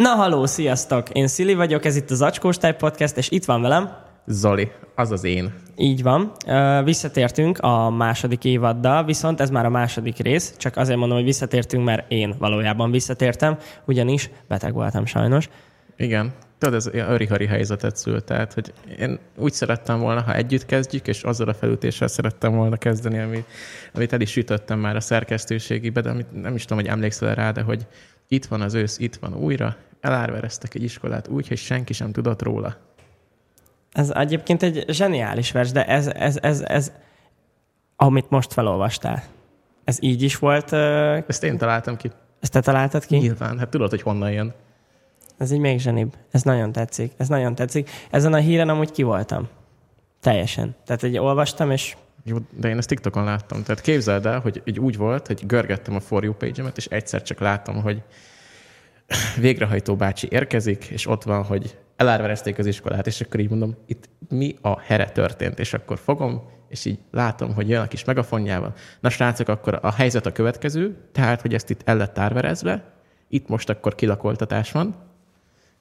[0.00, 1.10] Na, haló, sziasztok!
[1.10, 3.90] Én Szili vagyok, ez itt az Acskós Type Podcast, és itt van velem.
[4.26, 5.54] Zoli, az az én.
[5.76, 6.32] Így van.
[6.84, 11.84] Visszatértünk a második évaddal, viszont ez már a második rész, csak azért mondom, hogy visszatértünk,
[11.84, 15.48] mert én valójában visszatértem, ugyanis beteg voltam sajnos.
[15.96, 16.32] Igen.
[16.58, 21.06] Tudod, ez olyan öri helyzetet szült, tehát, hogy én úgy szerettem volna, ha együtt kezdjük,
[21.06, 23.46] és azzal a felütéssel szerettem volna kezdeni, amit,
[23.94, 27.50] amit el is sütöttem már a szerkesztőségibe, de amit nem is tudom, hogy emlékszel rá,
[27.50, 27.86] de hogy
[28.28, 32.42] itt van az ősz, itt van újra, elárvereztek egy iskolát úgy, hogy senki sem tudott
[32.42, 32.76] róla.
[33.92, 36.92] Ez egyébként egy zseniális vers, de ez, ez, ez, ez
[37.96, 39.22] amit most felolvastál,
[39.84, 40.72] ez így is volt?
[41.28, 42.10] Ezt én találtam ki.
[42.40, 43.16] Ezt te találtad ki?
[43.16, 44.54] Nyilván, hát tudod, hogy honnan jön.
[45.38, 46.16] Ez így még zsenibb.
[46.30, 47.12] Ez nagyon tetszik.
[47.16, 47.90] Ez nagyon tetszik.
[48.10, 49.48] Ezen a híren amúgy ki voltam.
[50.20, 50.74] Teljesen.
[50.84, 53.62] Tehát egy olvastam, és jó, de én ezt TikTokon láttam.
[53.62, 57.22] Tehát képzeld el, hogy így úgy volt, hogy görgettem a For You page és egyszer
[57.22, 58.02] csak látom, hogy
[59.40, 64.08] végrehajtó bácsi érkezik, és ott van, hogy elárverezték az iskolát, és akkor így mondom, itt
[64.28, 68.74] mi a here történt, és akkor fogom, és így látom, hogy jön a kis megafonjával.
[69.00, 72.84] Na srácok, akkor a helyzet a következő, tehát, hogy ezt itt el lett árverezve,
[73.28, 74.94] itt most akkor kilakoltatás van,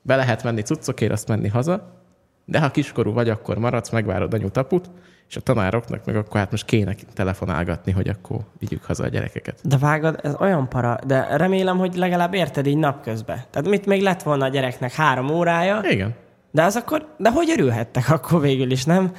[0.02, 2.04] be lehet menni cuccokért, azt menni haza,
[2.45, 4.89] de ha kiskorú vagy, akkor maradsz, megvárod anyu taput,
[5.30, 9.60] és a tanároknak meg akkor hát most kéne telefonálgatni, hogy akkor vigyük haza a gyerekeket.
[9.64, 13.42] De vágod, ez olyan para, de remélem, hogy legalább érted így napközben.
[13.50, 15.82] Tehát mit még lett volna a gyereknek három órája?
[15.90, 16.16] Igen.
[16.52, 19.12] De az akkor, de hogy örülhettek akkor végül is, nem?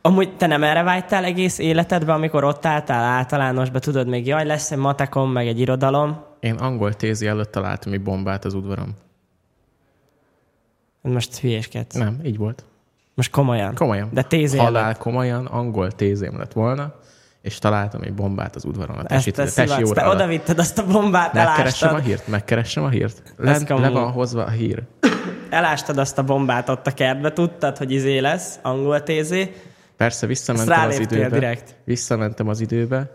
[0.00, 4.70] Amúgy te nem erre vágytál egész életedben, amikor ott álltál általánosba, tudod még, jaj, lesz
[4.70, 6.24] egy matekom, meg egy irodalom?
[6.40, 8.94] Én angol tézi előtt találtam egy bombát az udvarom.
[11.00, 11.94] Most hülyéskedsz.
[11.94, 12.64] Nem, így volt.
[13.14, 13.74] Most komolyan?
[13.74, 14.08] Komolyan.
[14.12, 14.98] De tézé Halál előtt.
[14.98, 16.94] komolyan, angol tézém lett volna,
[17.42, 20.58] és találtam egy bombát az udvaron a tesi, Ezt te tesi óra te oda vitted
[20.58, 23.22] azt a bombát, Megkeressem a hírt, megkeressem a hírt.
[23.36, 24.82] Le, le van hozva a hír.
[25.50, 29.54] Elástad azt a bombát ott a kertbe, tudtad, hogy izé lesz, angol tézé.
[29.96, 31.28] Persze, visszamentem az időbe.
[31.28, 31.76] Direkt.
[31.84, 33.10] Visszamentem az időbe,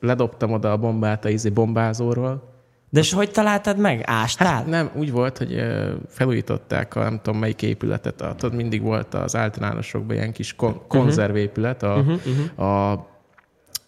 [0.00, 2.57] ledobtam oda a bombát a izé bombázóról,
[2.90, 4.02] de és hogy találtad meg?
[4.06, 4.52] Ástál?
[4.52, 5.62] Hát nem, úgy volt, hogy
[6.08, 8.20] felújították a nem tudom melyik épületet.
[8.20, 10.86] A, tudod, mindig volt az általánosokban ilyen kis kon- mhm.
[10.88, 12.68] konzervépület a, uh-huh, uh-huh.
[12.68, 13.06] a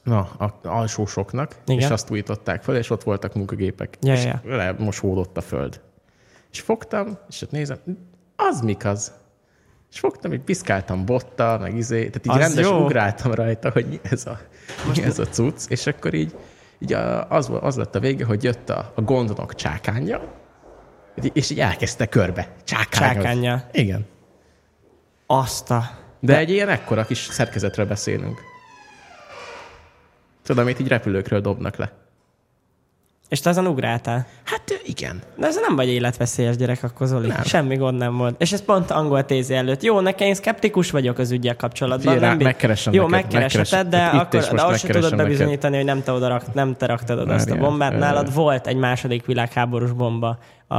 [0.02, 1.80] na, a alsósoknak, Igen.
[1.80, 3.96] és azt újították fel, és ott voltak munkagépek.
[4.00, 4.40] Ja, és ja.
[4.44, 5.80] le mosódott a föld.
[6.52, 7.78] És fogtam, és ott nézem,
[8.36, 9.12] az mik az?
[9.92, 12.84] És fogtam, így piszkáltam bottal, meg izé, tehát így az rendes jó.
[12.84, 14.38] ugráltam rajta, hogy mi ez a,
[14.94, 16.34] mi ez a cucc, és akkor így
[16.80, 16.92] így
[17.28, 20.20] az, az lett a vége, hogy jött a, a gondnok csákánja,
[21.32, 23.22] és így elkezdte körbe csákányozni.
[23.22, 23.68] Csákánja.
[23.72, 24.06] Igen.
[25.26, 25.90] Azt a...
[26.20, 28.40] De, De egy ilyen ekkora kis szerkezetről beszélünk.
[30.42, 31.92] Tudom, amit így repülőkről dobnak le.
[33.30, 34.26] És te azon ugráltál?
[34.44, 35.22] Hát igen.
[35.36, 37.26] De ez nem vagy életveszélyes gyerek akkor, Zoli.
[37.26, 37.42] Nem.
[37.42, 38.40] Semmi gond nem volt.
[38.40, 39.82] És ez pont angol tézi előtt.
[39.82, 42.18] Jó, nekem én szkeptikus vagyok az ügyel kapcsolatban.
[42.18, 45.76] Fie, nem megkeresem Jó, neked, megkeresheted, de, akkor, de azt sem tudod bebizonyítani, neked.
[45.76, 47.98] hogy nem te, oda rak, nem te raktad oda azt a bombát.
[47.98, 50.76] Nálad volt egy második világháborús bomba a,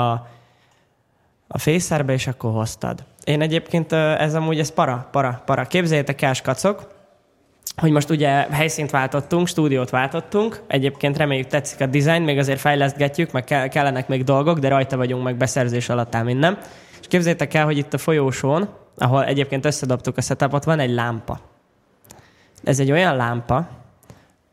[1.47, 3.03] a fészerbe, és akkor hoztad.
[3.23, 5.66] Én egyébként ez amúgy, ez para, para, para.
[5.66, 6.88] Képzeljétek el, skacok,
[7.76, 13.32] hogy most ugye helyszínt váltottunk, stúdiót váltottunk, egyébként reméljük tetszik a design, még azért fejlesztgetjük,
[13.32, 16.58] meg kellenek még dolgok, de rajta vagyunk meg beszerzés alatt áll minden.
[17.02, 21.40] És képzeljétek el, hogy itt a folyósón, ahol egyébként összedobtuk a setupot, van egy lámpa.
[22.64, 23.70] Ez egy olyan lámpa,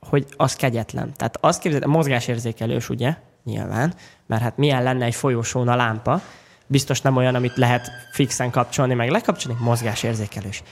[0.01, 1.13] hogy az kegyetlen.
[1.17, 3.15] Tehát azt képzeljétek, mozgásérzékelős, ugye?
[3.45, 3.95] Nyilván,
[4.27, 6.21] mert hát milyen lenne egy folyósón a lámpa,
[6.67, 10.63] biztos nem olyan, amit lehet fixen kapcsolni, meg lekapcsolni, mozgásérzékelős.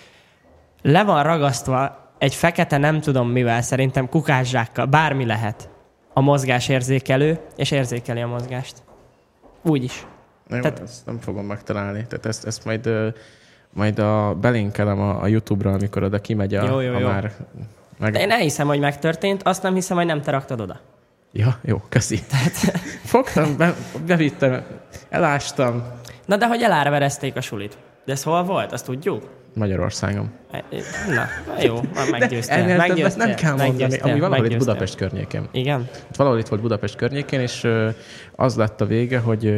[0.82, 5.68] Le van ragasztva egy fekete nem tudom mivel, szerintem kukászsákkal, bármi lehet.
[6.12, 8.82] A mozgás érzékelő, és érzékeli a mozgást.
[9.62, 10.06] Úgy is.
[10.48, 10.80] Jó, Tehát...
[10.80, 12.06] ezt nem fogom megtalálni.
[12.08, 12.90] Tehát ezt, ezt majd,
[13.72, 17.06] majd a, belinkelem a, a YouTube-ra, amikor oda kimegy a, jó, jó, a jó.
[17.06, 17.32] már...
[17.98, 18.12] Meg...
[18.12, 20.80] De én elhiszem, hogy megtörtént, azt nem hiszem, hogy nem te raktad oda.
[21.32, 22.22] Ja, jó, köszi.
[22.30, 22.52] Tehát...
[23.04, 23.74] Fogtam, be,
[24.06, 24.64] bevittem,
[25.08, 25.82] elástam.
[26.26, 27.78] Na de hogy elárverezték a sulit.
[28.06, 29.30] De ez hol volt, azt tudjuk?
[29.54, 30.30] Magyarországon.
[30.50, 31.26] E, e, na,
[31.62, 31.80] jó,
[32.10, 32.76] meggyőztél.
[32.76, 33.26] meggyőztél.
[33.26, 35.48] Nem kell mondani, ami valahol itt Budapest környékén.
[35.52, 35.88] Igen?
[36.08, 37.68] Itt valahol itt volt Budapest környékén, és
[38.36, 39.54] az lett a vége, hogy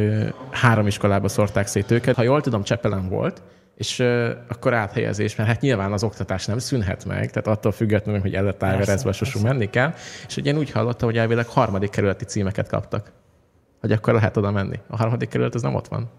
[0.51, 2.15] három iskolába szorták szét őket.
[2.15, 3.41] Ha jól tudom, Csepelen volt,
[3.75, 8.21] és uh, akkor áthelyezés, mert hát nyilván az oktatás nem szűnhet meg, tehát attól függetlenül,
[8.21, 9.93] hogy el lett sosú menni kell,
[10.27, 13.11] és ugye én úgy hallottam, hogy elvileg harmadik kerületi címeket kaptak.
[13.79, 14.79] Hogy akkor lehet oda menni.
[14.87, 16.09] A harmadik kerület az nem ott van.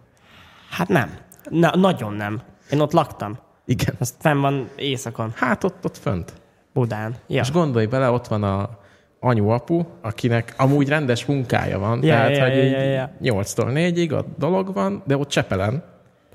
[0.70, 1.10] Hát nem.
[1.50, 2.40] Na, nagyon nem.
[2.70, 3.38] Én ott laktam.
[3.64, 3.94] Igen.
[3.98, 5.32] Azt fenn van éjszakon.
[5.34, 6.32] Hát ott, ott fönt.
[6.72, 7.14] Budán.
[7.26, 7.40] Ja.
[7.40, 8.78] És gondolj bele, ott van a
[9.20, 13.34] anyu-apu, akinek amúgy rendes munkája van, ja, tehát ja, hogy ja, ja, ja.
[13.34, 15.82] 8-tól 4-ig a dolog van, de ott Csepelen.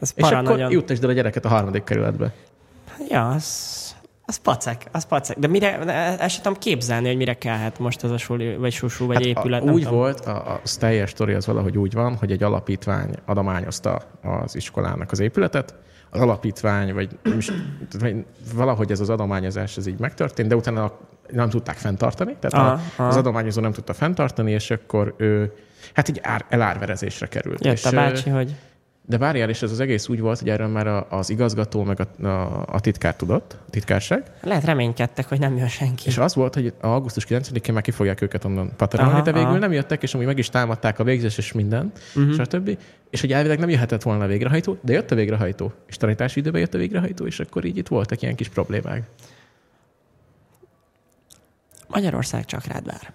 [0.01, 0.71] Ez és akkor nagyon...
[0.71, 2.33] juttasd el a gyereket a harmadik kerületbe.
[3.09, 3.84] Ja, az,
[4.25, 5.39] az pacek, az pacek.
[5.39, 5.79] De mire,
[6.19, 9.25] el sem tudom képzelni, hogy mire kellhet most ez a suli, vagy susú, vagy hát
[9.25, 9.61] épület.
[9.61, 9.97] A, úgy tudom.
[9.97, 15.11] volt, a, a teljes sztori az valahogy úgy van, hogy egy alapítvány adományozta az iskolának
[15.11, 15.75] az épületet,
[16.09, 17.17] az alapítvány, vagy,
[17.99, 20.91] vagy valahogy ez az adományozás ez így megtörtént, de utána
[21.29, 23.07] nem tudták fenntartani, tehát aha, a, aha.
[23.07, 25.53] az adományozó nem tudta fenntartani, és akkor ő
[25.93, 27.65] hát így ár, elárverezésre került.
[27.65, 28.55] Jött és, a bácsi, hogy...
[29.07, 32.25] De várjál, és ez az egész úgy volt, hogy erről már az igazgató meg a,
[32.27, 34.31] a, a titkár tudott, a titkárság.
[34.41, 36.07] Lehet reménykedtek, hogy nem jön senki.
[36.07, 39.57] És az volt, hogy augusztus 9-én már ki fogják őket onnan paterolni, de végül aha.
[39.57, 42.31] nem jöttek, és amúgy meg is támadták a végzés és minden, uh-huh.
[42.31, 42.77] és a többi.
[43.09, 45.73] És hogy elvileg nem jöhetett volna a végrehajtó, de jött a végrehajtó.
[45.87, 49.03] És tanítási időben jött a végrehajtó, és akkor így itt voltak ilyen kis problémák.
[51.87, 53.13] Magyarország csak rád vár.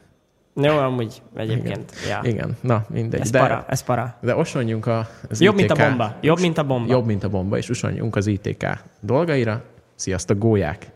[0.54, 1.92] Jó, amúgy egyébként.
[2.04, 2.30] Igen, ja.
[2.30, 2.56] Igen.
[2.60, 3.20] na mindegy.
[3.20, 4.16] Ez de, para, ez para.
[4.20, 6.14] De osonjunk a, az Jobb, ITK, mint a bomba.
[6.20, 6.92] Jobb, mint a bomba.
[6.92, 8.66] Jobb, mint a bomba, és osonjunk az ITK
[9.00, 9.62] dolgaira.
[9.94, 10.86] Sziasztok, gólyák!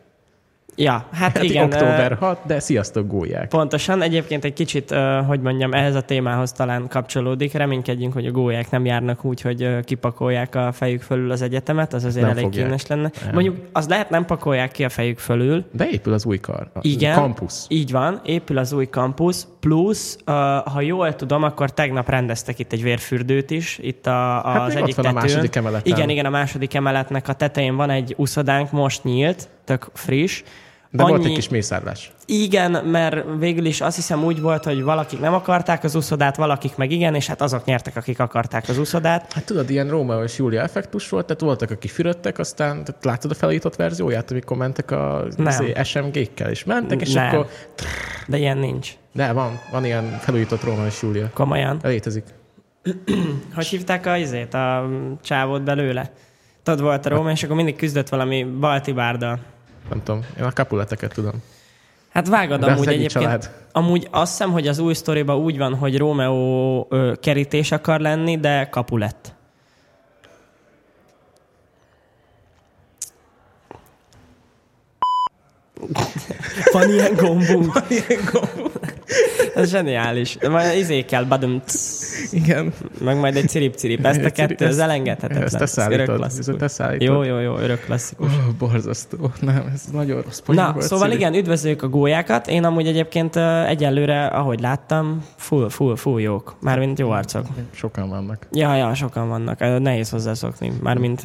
[0.76, 1.64] Ja, hát, hát igen.
[1.64, 3.48] Október 6, de sziasztok, gólyák.
[3.48, 4.02] Pontosan.
[4.02, 4.94] Egyébként egy kicsit,
[5.26, 7.52] hogy mondjam, ehhez a témához talán kapcsolódik.
[7.52, 12.04] Reménykedjünk, hogy a gólyák nem járnak úgy, hogy kipakolják a fejük fölül az egyetemet, az
[12.04, 13.10] azért nem elég kínos lenne.
[13.24, 13.34] Nem.
[13.34, 15.64] Mondjuk az lehet nem pakolják ki a fejük fölül.
[15.72, 16.70] De épül az új kar.
[16.74, 17.14] A igen.
[17.14, 17.66] Kampusz.
[17.68, 19.48] Így van, épül az új kampusz.
[19.60, 20.18] Plusz,
[20.64, 24.94] ha jól tudom, akkor tegnap rendeztek itt egy vérfürdőt is, itt a, hát az egyik
[24.94, 25.10] tetőn.
[25.10, 25.92] a második emeleten.
[25.92, 30.42] Igen, igen, a második emeletnek a tetején van egy uszodánk, most nyílt, tök friss
[30.96, 31.12] de annyi...
[31.12, 32.12] volt egy kis mészárlás.
[32.26, 36.76] Igen, mert végül is azt hiszem úgy volt, hogy valakik nem akarták az úszodát, valakik
[36.76, 39.32] meg igen, és hát azok nyertek, akik akarták az úszodát.
[39.32, 43.30] Hát tudod, ilyen Róma és Júlia effektus volt, tehát voltak, akik fürödtek, aztán tehát láttad
[43.30, 45.24] a felújított verzióját, amikor mentek a
[45.82, 47.26] SMG-kkel, és mentek, és nem.
[47.26, 47.46] akkor...
[48.26, 48.92] De ilyen nincs.
[49.12, 51.30] De van, van ilyen felújított Róma és Júlia.
[51.34, 51.78] Komolyan?
[51.82, 52.24] Létezik.
[53.54, 54.88] hogy hívták a izét, a
[55.22, 56.12] csávót belőle?
[56.62, 59.38] Tudod, volt a Róma, és akkor mindig küzdött valami balti bárdal.
[59.88, 61.42] Nem tudom, én a kapuleteket tudom.
[62.14, 63.10] Hát vágod De amúgy egyébként.
[63.10, 63.50] Család.
[63.72, 68.38] Amúgy azt hiszem, hogy az új sztoriban úgy van, hogy Romeo ö, kerítés akar lenni,
[68.38, 69.34] de kapulett.
[76.72, 77.72] Van ilyen gombunk.
[77.72, 78.73] Van ilyen gombunk.
[79.54, 80.38] Ez zseniális.
[80.48, 81.62] Majd izé kell, badum.
[82.30, 82.72] Igen.
[83.00, 84.06] Meg majd egy cirip-cirip.
[84.06, 85.44] Ezt a kettő, ez elengedhetetlen.
[85.44, 86.22] Ezt te szállítod.
[86.22, 87.08] Ez te szállítod.
[87.08, 88.32] Jó, jó, jó, örök klasszikus.
[88.32, 89.32] Oh, borzasztó.
[89.40, 91.20] Nem, ez nagyon rossz Na, volt, szóval cirip.
[91.20, 92.48] igen, üdvözlőjük a gólyákat.
[92.48, 93.36] Én amúgy egyébként
[93.66, 96.56] egyelőre, ahogy láttam, full, full, full jók.
[96.60, 97.46] Mármint jó arcok.
[97.70, 98.46] Sokan vannak.
[98.52, 99.58] Ja, ja, sokan vannak.
[99.58, 100.72] Nehéz hozzászokni.
[100.82, 101.22] Mármint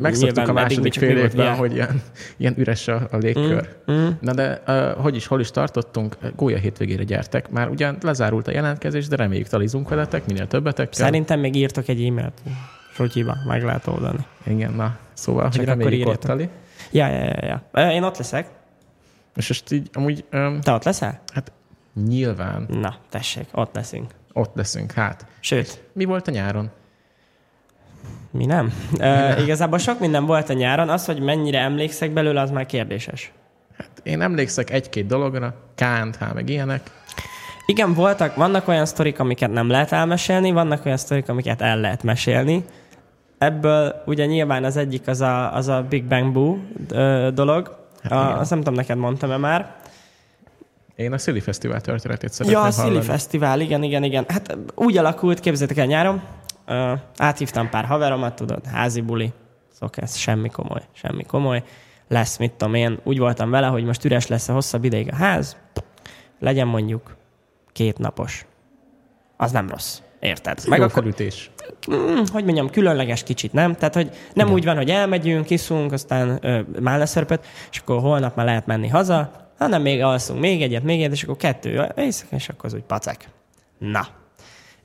[0.00, 2.02] Megszoktuk a második fél évben, hogy ilyen,
[2.36, 3.68] ilyen üres a, a légkör.
[3.92, 4.08] Mm, mm.
[4.20, 6.16] Na de uh, hogy is, hol is tartottunk?
[6.36, 7.50] Gólya hétvégére gyertek.
[7.50, 10.92] Már ugyan lezárult a jelentkezés, de reméljük talizunk veletek, minél többetek.
[10.92, 12.40] Szerintem még írtok egy e-mailt.
[12.92, 14.26] Sotyiba, meg lehet oldani.
[14.46, 14.96] Igen, na.
[15.12, 16.48] Szóval, Csak hogy reméljük ott tali.
[16.90, 17.90] Ja, ja, ja, ja.
[17.90, 18.48] Én ott leszek.
[19.36, 20.24] És ezt így amúgy...
[20.32, 21.20] Um, Te ott leszel?
[21.32, 21.52] Hát
[22.06, 22.66] nyilván.
[22.70, 24.10] Na, tessék, ott leszünk.
[24.32, 25.26] Ott leszünk, hát.
[25.40, 25.82] Sőt.
[25.92, 26.70] Mi volt a nyáron?
[28.30, 28.72] Mi nem?
[28.90, 29.38] Mi nem?
[29.38, 33.32] igazából sok minden volt a nyáron, az, hogy mennyire emlékszek belőle, az már kérdéses.
[33.78, 36.90] Hát én emlékszek egy-két dologra, KNH, meg ilyenek.
[37.66, 42.02] Igen, voltak, vannak olyan sztorik, amiket nem lehet elmesélni, vannak olyan sztorik, amiket el lehet
[42.02, 42.64] mesélni.
[43.38, 46.56] Ebből ugye nyilván az egyik az a, az a Big Bang Boo
[47.30, 47.76] dolog.
[48.02, 49.74] Hát a, azt nem tudom, neked mondtam-e már.
[50.96, 54.24] Én a Szili Fesztivál történetét szeretném Ja, a Szili Fesztivál, igen, igen, igen.
[54.28, 56.22] Hát úgy alakult, képzeljétek el nyáron,
[56.68, 59.32] uh, áthívtam pár haveromat, tudod, házi buli,
[59.90, 61.62] ez semmi komoly, semmi komoly.
[62.08, 65.14] Lesz, mit tudom én, úgy voltam vele, hogy most üres lesz a hosszabb ideig a
[65.14, 65.56] ház,
[66.38, 67.15] legyen mondjuk
[67.76, 68.46] két napos.
[69.36, 69.98] Az nem rossz.
[70.20, 70.58] Érted?
[70.68, 71.50] Meg a felütés.
[71.90, 73.74] Mm, hogy mondjam, különleges kicsit, nem?
[73.74, 74.58] Tehát, hogy nem Igen.
[74.58, 76.40] úgy van, hogy elmegyünk, iszunk, aztán
[76.80, 81.12] máleszörpöt, és akkor holnap már lehet menni haza, hanem még alszunk még egyet, még egyet,
[81.12, 83.28] és akkor kettő éjszaka, és akkor az úgy pacek.
[83.78, 84.06] Na,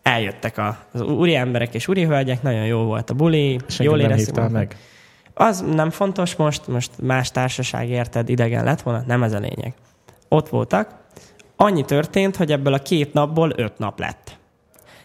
[0.01, 4.49] eljöttek az úri emberek és úri hölgyek, nagyon jó volt a buli, Senki jól éreztük
[4.49, 4.75] meg.
[5.33, 9.73] Az nem fontos most, most más társaság érted, idegen lett volna, nem ez a lényeg.
[10.27, 11.00] Ott voltak,
[11.61, 14.39] annyi történt, hogy ebből a két napból öt nap lett.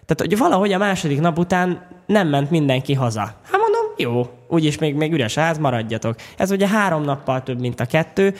[0.07, 3.21] Tehát, hogy valahogy a második nap után nem ment mindenki haza.
[3.21, 6.15] Hát mondom, jó, úgyis még, még üres ház, maradjatok.
[6.37, 8.35] Ez ugye három nappal több, mint a kettő.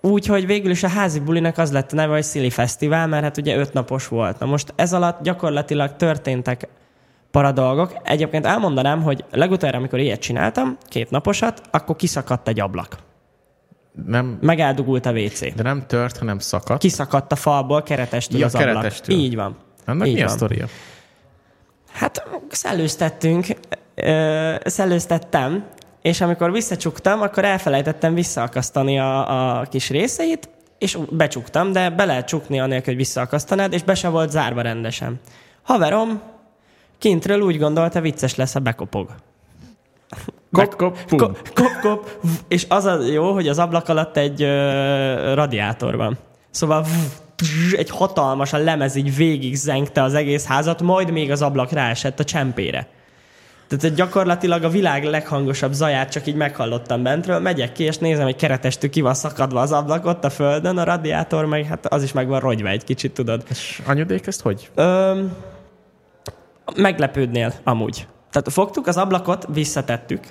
[0.00, 3.36] Úgyhogy végül is a házi bulinak az lett a neve, hogy Szili Fesztivál, mert hát
[3.36, 4.38] ugye öt napos volt.
[4.38, 6.68] Na most ez alatt gyakorlatilag történtek
[7.30, 7.92] paradolgok.
[8.02, 13.07] Egyébként elmondanám, hogy legutóbb, amikor ilyet csináltam, két naposat, akkor kiszakadt egy ablak.
[14.06, 14.38] Nem...
[14.40, 15.54] Megeldugult a WC.
[15.54, 16.80] De nem tört, hanem szakadt.
[16.80, 18.68] Kiszakadt a falból, keretestől ja, az ablak.
[18.68, 19.16] Keretestől.
[19.16, 19.56] Így van.
[19.86, 20.28] Annak Így mi van.
[20.28, 20.66] a sztoria?
[21.92, 23.46] Hát szellőztettünk,
[24.64, 25.64] szellőztettem,
[26.02, 32.26] és amikor visszacsuktam, akkor elfelejtettem visszaakasztani a, a kis részeit, és becsuktam, de be lehet
[32.26, 35.20] csukni anélkül, hogy visszaakasztanád, és be se volt zárva rendesen.
[35.62, 36.20] Haverom
[36.98, 39.14] kintről úgy gondolta, vicces lesz, ha bekopog.
[40.52, 42.10] Kop, kop, kop, kop, kop,
[42.48, 46.18] és az a jó, hogy az ablak alatt egy ö, radiátor van.
[46.50, 46.86] Szóval
[47.72, 52.20] egy hatalmas, a lemez így végig zengte az egész házat, majd még az ablak ráesett
[52.20, 52.88] a csempére.
[53.68, 58.36] Tehát gyakorlatilag a világ leghangosabb zaját csak így meghallottam bentről, megyek ki, és nézem, hogy
[58.36, 62.12] keretestű ki van szakadva az ablak ott a földön, a radiátor meg, hát az is
[62.12, 63.42] meg van rogyva egy kicsit, tudod.
[63.50, 64.70] És anyudék ezt hogy?
[64.74, 65.20] Ö,
[66.76, 68.06] meglepődnél amúgy.
[68.30, 70.24] Tehát fogtuk az ablakot, visszatettük.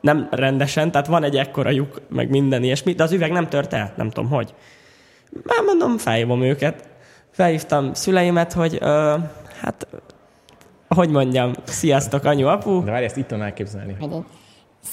[0.00, 3.72] Nem rendesen, tehát van egy ekkora lyuk, meg minden ilyesmi, de az üveg nem tört
[3.72, 4.54] el, nem tudom hogy.
[5.42, 6.88] Már mondom, felhívom őket.
[7.30, 9.16] Felhívtam szüleimet, hogy ö,
[9.60, 9.86] hát
[10.88, 12.84] hogy mondjam, sziasztok, anyu, apu.
[12.84, 13.96] De várj, ezt itt tudom elképzelni.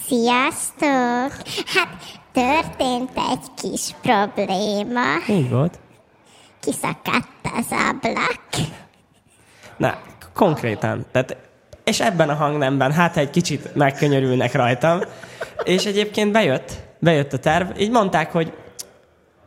[0.08, 1.32] Sziasztok!
[1.66, 1.98] Hát
[2.32, 5.02] történt egy kis probléma.
[5.30, 5.80] Így volt.
[6.60, 8.40] Kiszakadt az ablak.
[9.78, 9.98] Na,
[10.34, 11.06] konkrétan.
[11.12, 11.38] Tehát,
[11.86, 15.00] és ebben a hangnemben, hát egy kicsit megkönyörülnek rajtam.
[15.64, 17.68] És egyébként bejött, bejött a terv.
[17.80, 18.54] Így mondták, hogy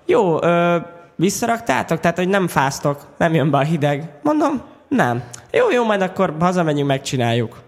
[0.06, 0.76] jó, ö,
[1.16, 2.00] visszaraktátok?
[2.00, 4.10] Tehát, hogy nem fáztok, nem jön be a hideg.
[4.22, 5.22] Mondom, nem.
[5.50, 7.62] Jó, jó, majd akkor hazamegyünk, megcsináljuk.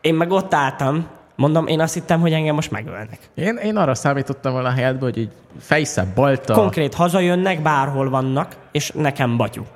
[0.00, 1.06] Én meg ott álltam,
[1.36, 3.18] mondom, én azt hittem, hogy engem most megölnek.
[3.34, 6.54] Én, én arra számítottam volna a helyetbe, hogy így fejsze, balta.
[6.54, 9.66] Konkrét hazajönnek, bárhol vannak, és nekem batyú.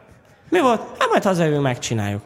[0.48, 0.80] Mi volt?
[0.98, 2.22] Hát majd hazajövünk, megcsináljuk.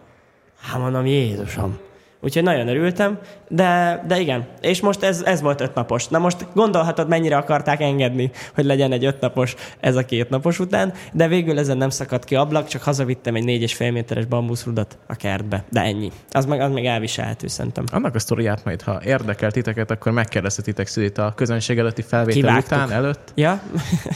[0.66, 1.78] 浜の見えいぞしょん
[2.20, 3.18] Úgyhogy nagyon örültem,
[3.49, 4.46] de, de igen.
[4.61, 6.08] És most ez, ez volt öt napos.
[6.08, 10.58] Na most gondolhatod, mennyire akarták engedni, hogy legyen egy öt napos ez a két napos
[10.58, 14.25] után, de végül ezen nem szakadt ki ablak, csak hazavittem egy négy és fél méteres
[14.25, 15.64] bambuszrudat a kertbe.
[15.70, 16.11] De ennyi.
[16.30, 17.85] Az meg, az meg elviselhető szerintem.
[17.92, 22.73] Annak a sztoriát majd, ha érdekel titeket, akkor megkérdezhetitek Szülit a közönség előtti felvétel Kivágtuk.
[22.73, 23.32] után, előtt.
[23.35, 23.61] Ja,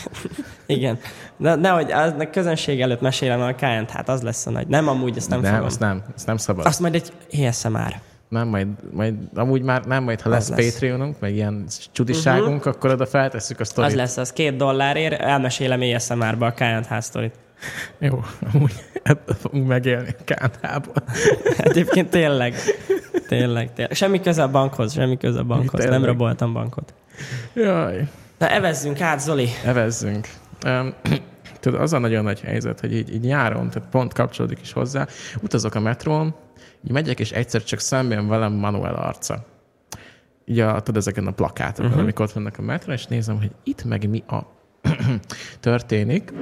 [0.66, 0.98] igen.
[1.36, 4.66] De nehogy az, a közönség előtt mesélem a káját, hát az lesz a nagy.
[4.66, 5.66] Nem, amúgy ezt nem, nem fogom.
[5.66, 6.66] Azt nem, azt nem szabad.
[6.66, 7.12] Azt majd egy
[7.46, 7.89] ASMR.
[8.30, 10.72] Nem, majd, majd, amúgy már nem, majd ha lesz, lesz.
[10.72, 12.74] Patreonunk, meg ilyen csudiságunk, uh-huh.
[12.74, 13.90] akkor oda feltesszük a sztorit.
[13.90, 17.34] Az lesz, az két dollárért elmesélem ASMR-ba a Kánt házsztorit.
[17.98, 18.72] Jó, amúgy
[19.02, 21.02] ebből fogunk megélni Kántából.
[21.56, 22.54] Egyébként tényleg,
[23.28, 23.94] tényleg, tényleg.
[23.94, 25.84] Semmi köze a bankhoz, semmi köze a bankhoz.
[25.84, 26.94] Nem raboltam bankot.
[27.54, 28.08] Jaj.
[28.38, 29.48] Na evezzünk át, Zoli.
[29.64, 30.28] Evezzünk.
[30.66, 30.94] Um,
[31.60, 35.06] tudod, az a nagyon nagy helyzet, hogy így, így nyáron, tehát pont kapcsolódik is hozzá,
[35.42, 36.34] utazok a metrón,
[36.84, 39.46] így megyek, és egyszer csak szemben velem Manuel arca.
[40.44, 42.02] Így a, tudod, ezeken a plakátokon, uh-huh.
[42.02, 44.38] amikor ott vannak a metrón, és nézem, hogy itt meg mi a
[45.60, 46.32] történik.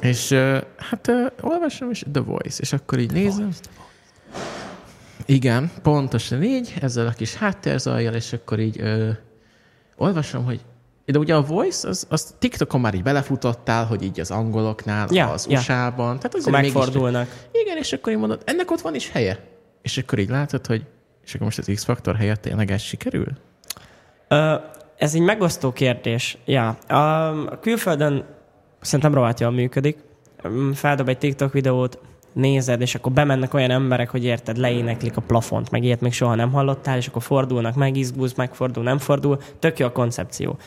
[0.00, 0.32] És
[0.76, 3.48] hát olvasom is The Voice, és akkor így nézem.
[5.26, 9.08] Igen, pontosan így, ezzel a kis háttérzajjal, és akkor így uh,
[9.96, 10.60] olvasom, hogy
[11.12, 15.30] de ugye a Voice, az, az TikTokon már így belefutottál, hogy így az angoloknál, ja,
[15.30, 15.58] az ja.
[15.58, 16.16] USA-ban.
[16.16, 17.28] Tehát az megfordulnak.
[17.28, 19.49] Mégis, igen, és akkor így mondod, ennek ott van is helye.
[19.82, 20.86] És akkor így látod, hogy
[21.24, 23.26] és akkor most az X-faktor helyett tényleg ez sikerül?
[24.28, 24.54] Ö,
[24.96, 26.38] ez egy megosztó kérdés.
[26.44, 26.68] Ja.
[26.68, 28.24] A külföldön
[28.80, 29.98] szerintem rohadt jól működik.
[30.74, 31.98] Feldob egy TikTok videót,
[32.32, 36.34] nézed, és akkor bemennek olyan emberek, hogy érted, leéneklik a plafont, meg ilyet még soha
[36.34, 39.38] nem hallottál, és akkor fordulnak, meg izgúz, megfordul, nem fordul.
[39.58, 40.58] Tök jó a koncepció.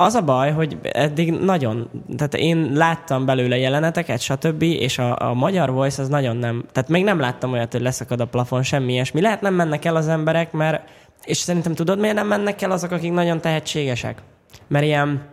[0.00, 5.34] Az a baj, hogy eddig nagyon, tehát én láttam belőle jeleneteket, stb., és a, a
[5.34, 8.92] magyar voice az nagyon nem, tehát még nem láttam olyat, hogy leszakad a plafon, semmi
[8.92, 9.20] ilyesmi.
[9.20, 10.88] Lehet nem mennek el az emberek, mert,
[11.24, 14.22] és szerintem tudod, miért nem mennek el azok, akik nagyon tehetségesek?
[14.66, 15.26] Mert ilyen,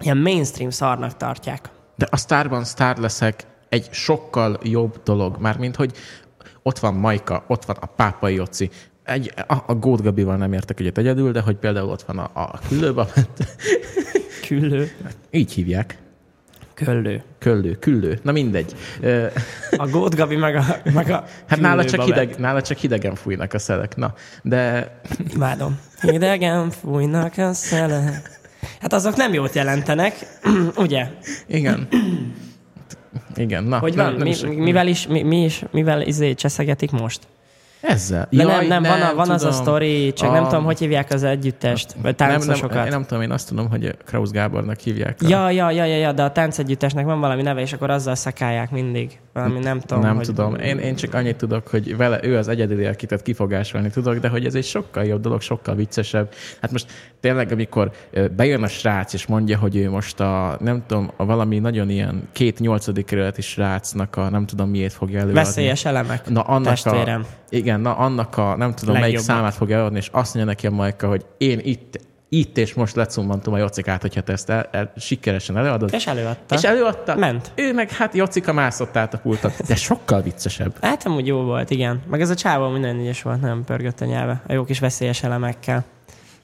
[0.00, 1.68] ilyen mainstream szarnak tartják.
[1.96, 5.92] De a sztárban sztár leszek egy sokkal jobb dolog, mármint, hogy
[6.62, 8.70] ott van Majka, ott van a Pápai Joci,
[9.04, 12.30] egy, a, a Gót Gabival nem értek egyet egyedül, de hogy például ott van a,
[12.34, 13.06] a küllőben.
[14.46, 14.90] Küllő?
[15.30, 15.98] Így hívják.
[16.74, 17.22] Köllő.
[17.38, 18.18] Köllő, küllő.
[18.22, 18.74] Na mindegy.
[19.76, 23.52] A Gót Gabi meg a, meg a Hát nála csak, hideg, nála csak hidegen fújnak
[23.52, 23.96] a szelek.
[23.96, 24.92] Na, de...
[25.34, 25.78] Imádom.
[26.00, 28.40] Hidegen fújnak a szelek.
[28.80, 30.14] Hát azok nem jót jelentenek,
[30.76, 31.06] ugye?
[31.46, 31.88] Igen.
[33.34, 33.78] Igen, na.
[33.78, 34.04] Hogy van?
[34.04, 37.20] Nem, nem mi, is, mivel is, mi, mi is, mivel izé cseszegetik most?
[37.82, 38.26] Ezzel.
[38.30, 40.32] De Jaj, nem, nem, van, a, van az a sztori, csak a...
[40.32, 42.74] nem tudom, hogy hívják az együttest, vagy táncosokat.
[42.74, 45.18] Nem, nem, nem tudom, én azt tudom, hogy Krausz Gábornak hívják.
[45.24, 45.28] A...
[45.28, 48.70] Ja, ja, ja, ja, ja, de a táncegyüttesnek van valami neve, és akkor azzal szekálják
[48.70, 49.18] mindig.
[49.32, 50.02] Valami nem tudom.
[50.02, 50.26] Nem hogy...
[50.26, 50.54] tudom.
[50.54, 54.46] Én, én csak annyit tudok, hogy vele ő az egyedüli, akit kifogásolni tudok, de hogy
[54.46, 56.32] ez egy sokkal jobb dolog, sokkal viccesebb.
[56.60, 56.86] Hát most
[57.20, 57.90] tényleg, amikor
[58.36, 62.28] bejön a srác, és mondja, hogy ő most a, nem tudom, a valami nagyon ilyen
[62.32, 65.40] két nyolcadik kerületi srácnak a nem tudom miért fogja előadni.
[65.40, 67.20] Veszélyes elemek, na, annak testvérem.
[67.20, 69.00] A, igen, na annak a nem tudom Legjobban.
[69.00, 71.98] melyik számát fogja előadni, és azt mondja neki a Majka, hogy én itt
[72.34, 75.92] itt és most lecumbantom a Jocikát, hogyha te ezt el, el, sikeresen előadod.
[75.92, 76.54] És előadta.
[76.54, 77.16] És előadta.
[77.16, 77.52] Ment.
[77.54, 80.74] Ő meg hát Jocika mászott át a pultot, de sokkal viccesebb.
[80.80, 82.02] Hát amúgy jó volt, igen.
[82.10, 84.42] Meg ez a csávó minden egyes volt, nem pörgött a nyelve.
[84.48, 85.84] A jó kis veszélyes elemekkel.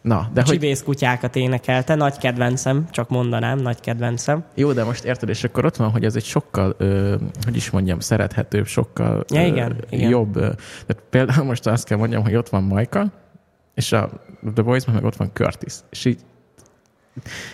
[0.08, 0.86] Na, de Csibész hogy...
[0.86, 4.44] kutyákat énekelte, nagy kedvencem, csak mondanám, nagy kedvencem.
[4.54, 7.70] Jó, de most érted, és akkor ott van, hogy ez egy sokkal, ö, hogy is
[7.70, 10.10] mondjam, szerethetőbb, sokkal ja, igen, ö, igen.
[10.10, 10.38] jobb.
[10.86, 13.12] De például most azt kell mondjam, hogy ott van Majka,
[13.74, 14.10] és a
[14.54, 15.74] The Voice-ban meg ott van Curtis.
[15.90, 16.18] És így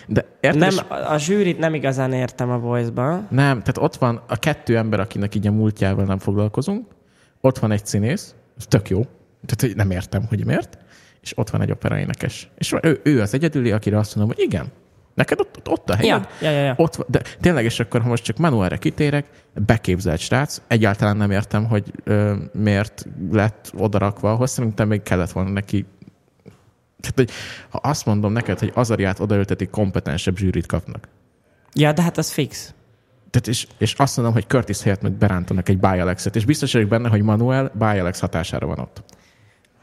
[0.07, 3.27] de érted, nem, a zsűrit nem igazán értem a voice-ban.
[3.29, 6.87] Nem, tehát ott van a kettő ember, akinek így a múltjával nem foglalkozunk,
[7.41, 8.35] ott van egy színész,
[8.67, 9.05] tök jó,
[9.45, 10.77] tehát nem értem, hogy miért,
[11.25, 12.49] és ott van egy operaénekes.
[12.57, 14.65] És ő, ő az egyedüli, akire azt mondom, hogy igen,
[15.13, 16.27] neked ott, ott, ott a helyed.
[16.41, 16.73] Ja, ja, ja, ja.
[16.77, 21.65] Ott, de tényleg, és akkor, ha most csak Manuelre kitérek, beképzelt srác, egyáltalán nem értem,
[21.65, 25.85] hogy ö, miért lett odarakva ahhoz, szerintem még kellett volna neki
[26.99, 27.31] tehát, hogy
[27.69, 31.07] ha azt mondom neked, hogy Azariát odaültetik, kompetensebb zsűrit kapnak.
[31.73, 32.73] Ja, de hát az fix.
[33.29, 36.89] Tehát és, és azt mondom, hogy Curtis helyett meg berántanak egy Bialexet, és biztos vagyok
[36.89, 39.03] benne, hogy Manuel Bialex hatására van ott.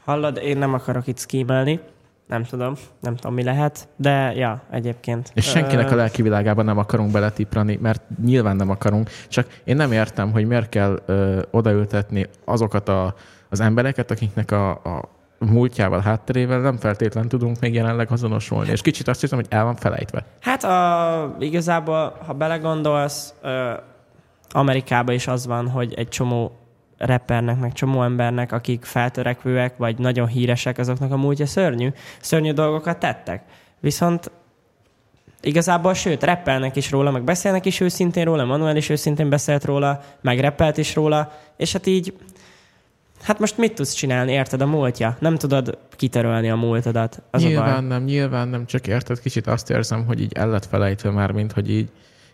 [0.05, 1.79] Hallod, én nem akarok itt skímelni,
[2.27, 5.31] nem tudom, nem tudom, mi lehet, de ja, egyébként.
[5.33, 9.91] És senkinek a lelki világában nem akarunk beletiprani, mert nyilván nem akarunk, csak én nem
[9.91, 13.15] értem, hogy miért kell ö, odaültetni azokat a,
[13.49, 18.71] az embereket, akiknek a, a múltjával, hátterével nem feltétlen tudunk még jelenleg azonosulni.
[18.71, 20.25] És kicsit azt hiszem, hogy el van felejtve.
[20.39, 23.73] Hát a, igazából, ha belegondolsz, ö,
[24.49, 26.51] Amerikában is az van, hogy egy csomó
[27.05, 31.89] rappernek, meg csomó embernek, akik feltörekvőek, vagy nagyon híresek, azoknak a múltja szörnyű.
[32.19, 33.43] Szörnyű dolgokat tettek.
[33.79, 34.31] Viszont
[35.41, 40.01] igazából, sőt, rappelnek is róla, meg beszélnek is őszintén róla, Manuel is őszintén beszélt róla,
[40.21, 42.13] meg rappelt is róla, és hát így
[43.23, 45.17] Hát most mit tudsz csinálni, érted a múltja?
[45.19, 47.21] Nem tudod kitörölni a múltadat.
[47.31, 50.65] Az nyilván a nem, nyilván nem, csak érted, kicsit azt érzem, hogy így el lett
[50.65, 51.89] felejtve már, mint hogy így,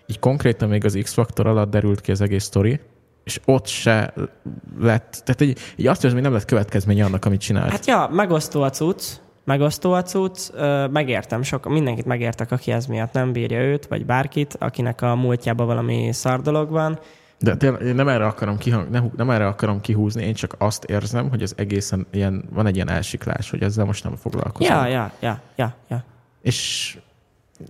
[0.05, 2.79] így konkrétan még az X-faktor alatt derült ki az egész sztori,
[3.29, 4.13] és ott se
[4.79, 7.71] lett, tehát így, így azt érzem, hogy nem lett következménye annak, amit csinált.
[7.71, 9.03] Hát ja, megosztó a cucc,
[9.43, 10.51] megosztó a cucc,
[10.91, 15.65] megértem, sok, mindenkit megértek, aki ez miatt nem bírja őt, vagy bárkit, akinek a múltjában
[15.65, 16.99] valami szar dolog van,
[17.41, 20.83] de tényleg, én nem erre, akarom kihang, nem, nem erre akarom kihúzni, én csak azt
[20.83, 24.75] érzem, hogy az egészen ilyen, van egy ilyen elsiklás, hogy ezzel most nem foglalkozom.
[24.75, 26.03] Ja, ja, ja, ja, ja.
[26.41, 26.97] És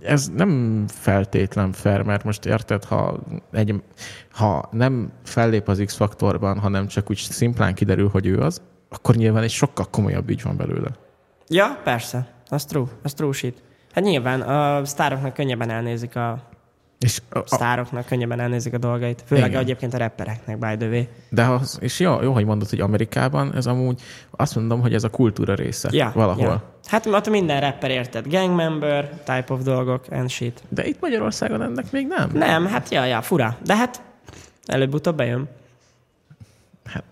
[0.02, 3.18] ez nem feltétlen fair, mert most érted, ha,
[3.52, 3.82] egy,
[4.30, 9.42] ha nem fellép az X-faktorban, hanem csak úgy szimplán kiderül, hogy ő az, akkor nyilván
[9.42, 10.88] egy sokkal komolyabb ügy van belőle.
[11.48, 12.32] Ja, persze.
[12.48, 12.86] Az true.
[13.02, 13.62] Az true shit.
[13.92, 16.49] Hát nyilván a sztároknak könnyebben elnézik a
[17.00, 19.22] és a, a sztároknak könnyebben elnézik a dolgait.
[19.26, 19.60] Főleg igen.
[19.60, 21.02] egyébként a rappereknek, by the way.
[21.28, 25.04] De az, és jó, jó, hogy mondod, hogy Amerikában ez amúgy, azt mondom, hogy ez
[25.04, 26.44] a kultúra része ja, valahol.
[26.44, 26.62] Ja.
[26.86, 28.26] Hát ott minden rapper érted.
[28.28, 30.62] Gang member, type of dolgok, and shit.
[30.68, 32.30] De itt Magyarországon ennek még nem.
[32.34, 33.56] Nem, hát ja, ja, fura.
[33.64, 34.02] De hát
[34.66, 35.48] előbb-utóbb bejön.
[36.84, 37.04] Hát,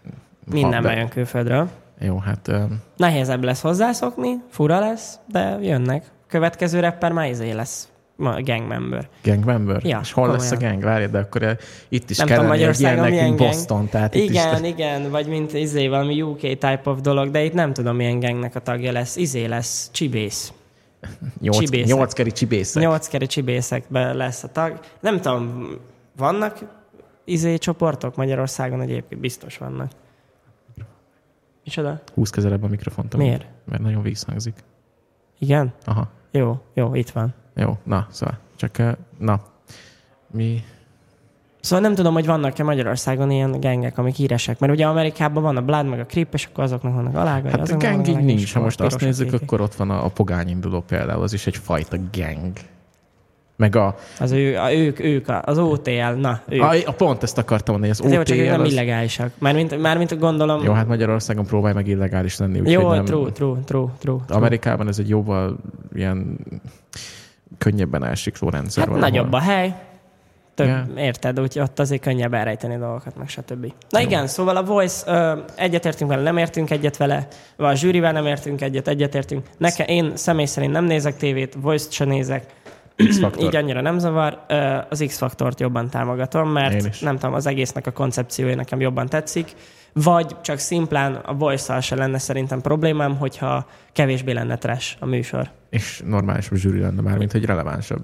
[0.51, 0.89] Minden be...
[0.89, 1.69] bejön külföldről.
[2.01, 2.49] Jó, hát...
[2.49, 2.83] Um...
[2.97, 6.05] Nehézebb lesz hozzászokni, fura lesz, de jönnek.
[6.27, 9.09] Következő rapper már izé lesz gang member.
[9.23, 9.85] Gang member?
[9.85, 10.45] Ja, És hol komolyan.
[10.45, 10.83] lesz a gang?
[10.83, 11.57] Várj, de akkor eh,
[11.89, 13.89] itt is Nem kellene tudom, egy ilyen nekünk Boston.
[13.89, 14.71] Tehát igen, itt is...
[14.71, 18.55] igen, vagy mint izé, valami UK type of dolog, de itt nem tudom, milyen gangnek
[18.55, 19.17] a tagja lesz.
[19.17, 20.53] Izé lesz, csibész.
[21.41, 21.97] Nyolc, csibészek.
[21.97, 22.83] Nyolckeri csibészek.
[22.83, 24.81] Nyolckeri csibészekben lesz a tag.
[25.01, 25.69] Nem tudom,
[26.17, 26.59] vannak
[27.25, 29.21] izé csoportok Magyarországon egyébként?
[29.21, 29.91] Biztos vannak.
[31.65, 32.01] Micsoda?
[32.15, 33.17] Húsz közelebb a mikrofont.
[33.17, 33.47] Miért?
[33.65, 34.55] Mert nagyon visszhangzik.
[35.39, 35.73] Igen?
[35.85, 36.09] Aha.
[36.31, 37.35] Jó, jó, itt van.
[37.55, 39.41] Jó, na, szóval csak, na,
[40.31, 40.63] mi...
[41.61, 44.59] Szóval nem tudom, hogy vannak-e Magyarországon ilyen gengek, amik híresek.
[44.59, 47.51] Mert ugye Amerikában van a Blood, meg a Creep, és akkor azoknak vannak alágai.
[47.51, 48.53] Hát a gang így nincs.
[48.53, 51.57] Ha most azt nézzük, akkor ott van a, a pogány induló például, az is egy
[51.57, 52.53] fajta gang.
[53.59, 53.95] Meg a...
[54.21, 56.63] Az ő, a, ők, ők, az OTL, na, ők.
[56.63, 58.13] A, a pont ezt akartam mondani, az OTL...
[58.13, 58.73] Jó, csak ők nem az...
[58.73, 59.33] illegálisak.
[59.39, 60.63] Mármint, mármint gondolom...
[60.63, 62.71] Jó, hát Magyarországon próbálj meg illegális lenni.
[62.71, 63.05] Jó, nem...
[63.05, 64.37] true, true, true, true, true.
[64.39, 65.57] Amerikában ez egy jóval
[65.95, 66.39] ilyen
[67.59, 69.75] könnyebben elsikló rendszer hát nagyobb a hely,
[70.59, 70.87] több, yeah.
[70.97, 71.41] érted?
[71.41, 73.73] Úgyhogy ott azért könnyebb elrejteni dolgokat, meg stb.
[73.89, 74.07] Na Jó.
[74.07, 78.27] igen, szóval a Voice, ö, egyetértünk vele, nem értünk egyet vele, vagy a zsűrivel nem
[78.27, 79.47] értünk egyet, egyetértünk.
[79.57, 82.45] Nekem, én személy szerint nem nézek tévét, Voice-t se nézek,
[83.41, 84.45] így annyira nem zavar.
[84.91, 89.53] Az X-faktort jobban támogatom, mert nem tudom, az egésznek a koncepciója nekem jobban tetszik.
[89.93, 95.51] Vagy csak szimplán a voice se lenne szerintem problémám, hogyha kevésbé lenne trash a műsor.
[95.71, 98.03] És normálisabb zsűri lenne már, mint hogy relevánsabb.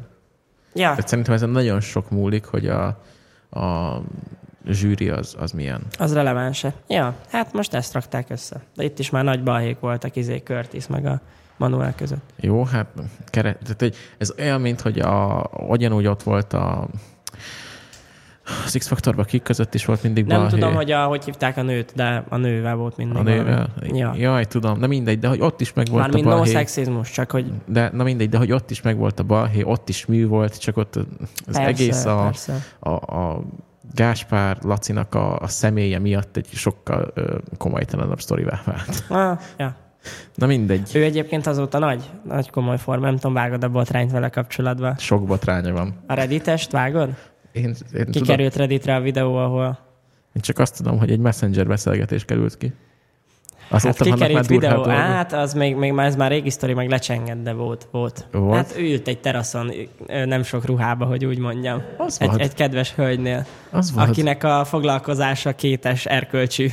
[0.75, 0.89] Ja.
[0.89, 2.87] Tehát szerintem ezen nagyon sok múlik, hogy a,
[3.51, 4.01] a
[4.69, 5.81] zsűri az, az milyen.
[5.99, 6.75] Az releváns -e.
[6.89, 8.61] Ja, hát most ezt rakták össze.
[8.75, 11.21] De itt is már nagy balhék voltak, izé Curtis, meg a
[11.57, 12.33] Manuel között.
[12.41, 12.87] Jó, hát
[13.27, 16.89] kere, tehát, ez olyan, mint hogy a, ugyanúgy ott volt a
[18.67, 20.55] az X-faktorban kik között is volt mindig Nem balhé.
[20.55, 23.17] tudom, hogy a, hogy hívták a nőt, de a nővel volt mindig.
[23.17, 23.69] A nővel?
[23.83, 24.15] Ja.
[24.17, 26.51] Jaj, tudom, de mindegy, de hogy ott is meg volt Már a balhé.
[26.51, 27.53] szexizmus, csak hogy...
[27.67, 30.59] De na mindegy, de hogy ott is meg volt a balhé, ott is mű volt,
[30.61, 31.07] csak ott az
[31.45, 32.33] persze, egész a,
[32.79, 33.43] a, a
[33.93, 39.05] Gáspár Lacinak a, a személye miatt egy sokkal ö, komolytalanabb sztorivá vált.
[39.09, 39.77] Ah, ja.
[40.35, 40.91] Na mindegy.
[40.95, 44.97] Ő egyébként azóta nagy, nagy komoly form, nem tudom, vágod a botrányt vele kapcsolatban.
[44.99, 45.95] Sok botránya van.
[46.07, 47.15] A Redditest vágod?
[47.53, 48.67] Én, én Kikerült tudom.
[48.67, 49.79] Redditre a videó, ahol...
[50.33, 52.73] Én csak azt tudom, hogy egy messenger beszélgetés került ki.
[53.69, 57.39] Az hát kikerült videó, hát az még, még már, ez már régi sztori, meg lecsenged,
[57.43, 58.27] de volt, volt.
[58.33, 58.55] volt.
[58.55, 59.73] Hát ült egy teraszon,
[60.07, 61.83] nem sok ruhába, hogy úgy mondjam.
[61.97, 62.41] Az egy, volt.
[62.41, 64.09] egy kedves hölgynél, az volt.
[64.09, 66.69] akinek a foglalkozása kétes erkölcsű.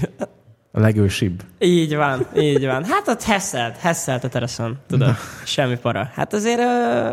[0.74, 1.44] A legősibb.
[1.60, 2.84] Így van, így van.
[2.86, 6.10] Hát ott heszelt, heszelt a teraszon, tudod, semmi para.
[6.14, 6.62] Hát azért,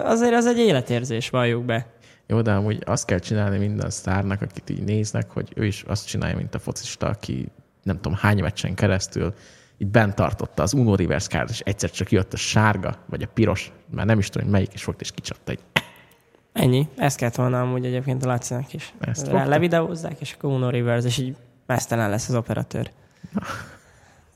[0.04, 1.86] azért az egy életérzés, valljuk be.
[2.26, 6.06] Jó, de amúgy azt kell csinálni minden sztárnak, akit így néznek, hogy ő is azt
[6.06, 7.48] csinálja, mint a focista, aki
[7.82, 9.34] nem tudom hány meccsen keresztül
[9.78, 13.26] így bent tartotta az Uno Reverse card, és egyszer csak jött a sárga, vagy a
[13.34, 15.60] piros, már nem is tudom, hogy melyik is volt, és kicsapta egy
[16.52, 16.88] Ennyi.
[16.96, 18.94] Ezt kellett volna amúgy egyébként a Lacinak is.
[19.00, 21.36] Ezt levideózzák, és akkor Uno Reverse, és így
[21.66, 22.90] mesztelen lesz az operatőr.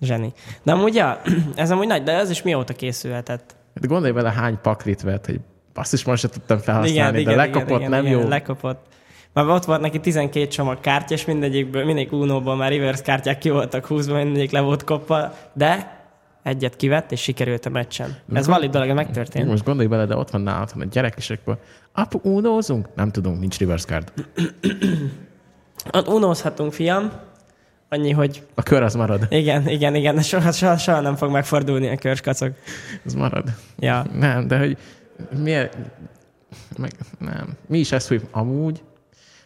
[0.00, 0.32] Zseni.
[0.62, 1.20] De amúgy, ja,
[1.54, 3.56] ez amúgy nagy, de ez is mióta készülhetett?
[3.74, 5.40] De gondolj bele, hány paklit vett, hogy
[5.74, 8.28] azt is most sem tudtam felhasználni, igen, de igen, lekopott, igen, nem igen, jó.
[8.28, 8.86] Lekopott.
[9.32, 13.50] Már ott volt neki 12 csomag kártya, és mindegyikből, mindegyik Unóban már reverse kártyák ki
[13.50, 16.00] voltak húzva, mindegyik le volt kopva, de
[16.42, 18.16] egyet kivett, és sikerült a meccsen.
[18.32, 19.48] Ez valid dolog, megtörtént.
[19.48, 21.58] Most gondolj bele, de ott van nálad, a gyerek, és akkor
[21.92, 22.88] apu, unózunk?
[22.94, 24.12] Nem tudunk, nincs reverse card.
[26.14, 27.12] Unózhatunk, fiam.
[27.88, 28.46] Annyi, hogy...
[28.54, 29.26] A kör az marad.
[29.30, 32.52] Igen, igen, igen, de soha, soha, soha nem fog megfordulni a körskacok.
[33.06, 33.44] Ez marad.
[33.78, 34.04] Ja.
[34.12, 34.76] Nem, de hogy
[35.38, 35.76] miért...
[36.76, 37.56] Meg, nem.
[37.66, 38.82] Mi is ezt, hogy amúgy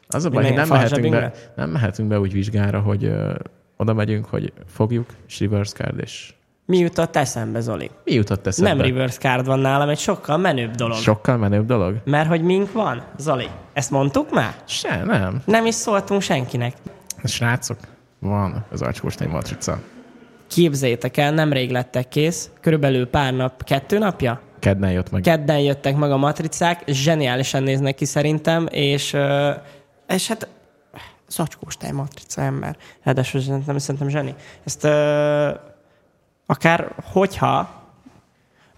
[0.08, 3.34] az a baj, hogy nem mehetünk, be, nem mehetünk be úgy vizsgára, hogy ö,
[3.76, 6.34] oda megyünk, hogy fogjuk, és reverse card, és...
[6.66, 7.90] Mi jutott eszembe, Zoli?
[8.04, 8.70] Mi jutott eszembe?
[8.70, 10.96] Nem reverse card van nálam, egy sokkal menőbb dolog.
[10.96, 11.94] Sokkal menőbb dolog?
[12.04, 13.48] Mert hogy mink van, Zoli?
[13.72, 14.54] Ezt mondtuk már?
[14.64, 15.42] Se, nem.
[15.44, 16.74] Nem is szóltunk senkinek.
[17.24, 17.78] Srácok,
[18.18, 19.78] van az Archkóstai matrica.
[20.46, 24.40] Képzétek el, nemrég lettek kész, körülbelül pár nap, kettő napja?
[24.58, 25.22] Kedden jött meg.
[25.22, 29.16] Kedden jöttek meg a matricák, zseniálisan néznek ki szerintem, és,
[30.08, 30.48] és hát
[31.28, 32.76] zacskóstály matrica ember.
[33.02, 34.34] Ráadásul nem szerintem zseni.
[34.64, 35.60] Ezt uh,
[36.46, 37.84] akár hogyha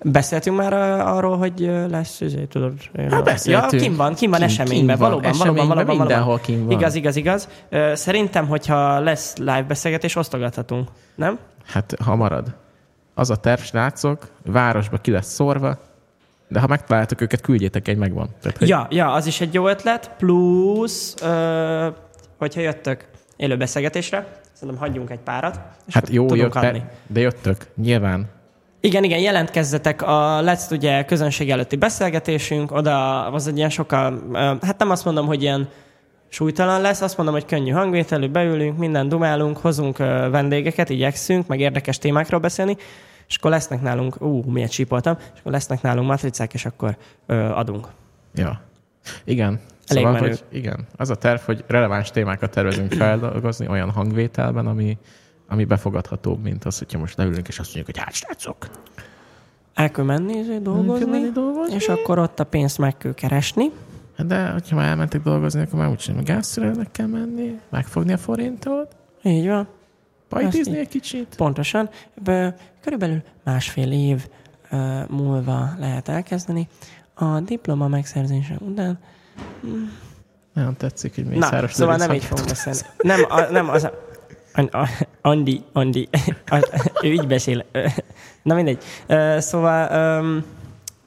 [0.02, 0.72] Beszéltünk már
[1.06, 2.72] arról, hogy lesz, ezért tudod.
[3.10, 3.72] Hát beszéltünk.
[3.72, 6.70] Ja, kim van, kim van kim, eseményben, kim valóban, eseményben, valóban, valóban, mindenhol kim van.
[6.70, 7.48] Igaz, igaz, igaz.
[7.92, 11.38] Szerintem, hogyha lesz live beszélgetés, osztogathatunk, nem?
[11.66, 12.54] Hát, ha marad.
[13.14, 15.78] Az a terv, srácok, városba ki lesz szórva,
[16.48, 18.28] de ha megtaláltok őket, küldjétek egy, megvan.
[18.40, 18.68] Tehát, hogy...
[18.68, 21.88] Ja, ja, az is egy jó ötlet, plusz, ö,
[22.38, 26.84] hogyha jöttök élő beszélgetésre, szerintem hagyjunk egy párat, és hát jó, jött, adni.
[27.06, 28.26] de jöttök, nyilván.
[28.80, 34.22] Igen, igen, jelentkezzetek a Let's ugye közönség előtti beszélgetésünk, oda az egy ilyen sokkal,
[34.62, 35.68] hát nem azt mondom, hogy ilyen
[36.28, 39.96] súlytalan lesz, azt mondom, hogy könnyű hangvételű, beülünk, minden dumálunk, hozunk
[40.30, 42.76] vendégeket, igyekszünk, meg érdekes témákról beszélni,
[43.28, 47.34] és akkor lesznek nálunk, ú, miért csípoltam, és akkor lesznek nálunk matricák, és akkor ö,
[47.34, 47.88] adunk.
[48.34, 48.60] Ja.
[49.24, 49.60] Igen.
[49.86, 54.98] Elég szóval, hogy igen, az a terv, hogy releváns témákat tervezünk feldolgozni olyan hangvételben, ami,
[55.48, 58.56] ami befogadhatóbb, mint az, hogyha most leülünk, és azt mondjuk, hogy hát srácok.
[59.74, 63.70] El kell menni dolgozni, menni dolgozni, és akkor ott a pénzt meg kell keresni.
[64.26, 68.96] De hogyha már elmentek dolgozni, akkor már úgysem gázszerelőnek kell menni, megfogni a forintot.
[69.22, 69.68] Így van.
[70.28, 71.34] Pajtizni egy kicsit.
[71.36, 71.90] Pontosan.
[72.80, 74.28] Körülbelül másfél év
[75.08, 76.68] múlva lehet elkezdeni.
[77.14, 78.98] A diploma megszerzése után...
[79.66, 79.84] Mm,
[80.52, 82.78] nem tetszik, hogy Mészáros Na, szóval nem így fogunk beszélni.
[82.98, 84.88] Nem, a, nem az a,
[85.22, 86.08] Andi, Andi,
[87.02, 87.64] ő így beszél.
[88.42, 88.82] Na mindegy.
[89.38, 90.42] Szóval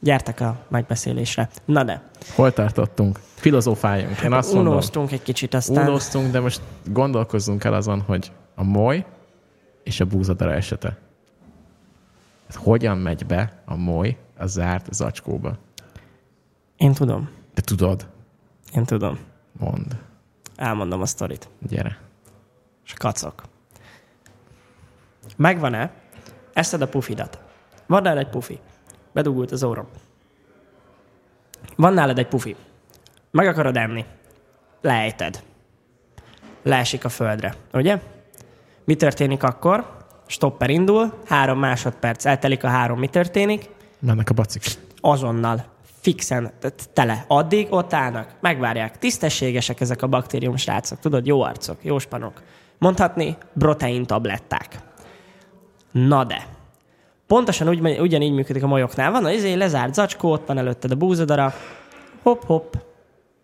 [0.04, 1.50] Gyertek a megbeszélésre.
[1.66, 2.02] Na de.
[2.36, 3.20] Hol tartottunk?
[3.36, 4.22] Filozófáljunk.
[4.22, 5.88] Én azt Unóztunk mondom, egy kicsit aztán.
[5.88, 8.32] Unóztunk, de most gondolkozzunk el azon, hogy
[8.62, 9.06] a moly
[9.84, 10.98] és a búzadara esete.
[12.54, 15.58] Hogyan megy be a moly a zárt zacskóba?
[16.78, 17.30] Én tudom.
[17.54, 18.08] Te tudod?
[18.74, 19.20] Én tudom.
[19.52, 19.98] Mond.
[20.56, 21.50] Elmondom a sztorit.
[21.68, 21.98] Gyere.
[22.86, 23.44] És kacok.
[25.36, 25.92] Megvan-e?
[26.54, 27.40] Eszed a pufidat.
[27.88, 28.60] Van nálad egy pufi.
[29.12, 29.88] Bedugult az órom.
[31.76, 32.56] Van nálad egy pufi.
[33.32, 34.06] Meg akarod enni.
[34.82, 35.44] Lejted.
[36.64, 37.56] Leesik a földre.
[37.74, 38.02] Ugye?
[38.86, 40.00] Mi történik akkor?
[40.28, 43.70] Stopper indul, három másodperc, eltelik a három, mi történik?
[44.00, 44.64] Mennek a bacik.
[45.00, 45.66] Azonnal
[46.02, 46.52] fixen,
[46.94, 47.26] tele.
[47.28, 48.98] Addig ott állnak, megvárják.
[48.98, 52.42] Tisztességesek ezek a baktérium srácok, tudod, jó arcok, jó spanok.
[52.78, 54.80] Mondhatni protein tabletták.
[55.92, 56.48] Na de,
[57.28, 59.12] pontosan úgy, ugyanígy működik a molyoknál.
[59.12, 61.54] Van az izé lezárt zacskó, ott van előtted a búzadara,
[62.24, 62.74] hopp, hopp.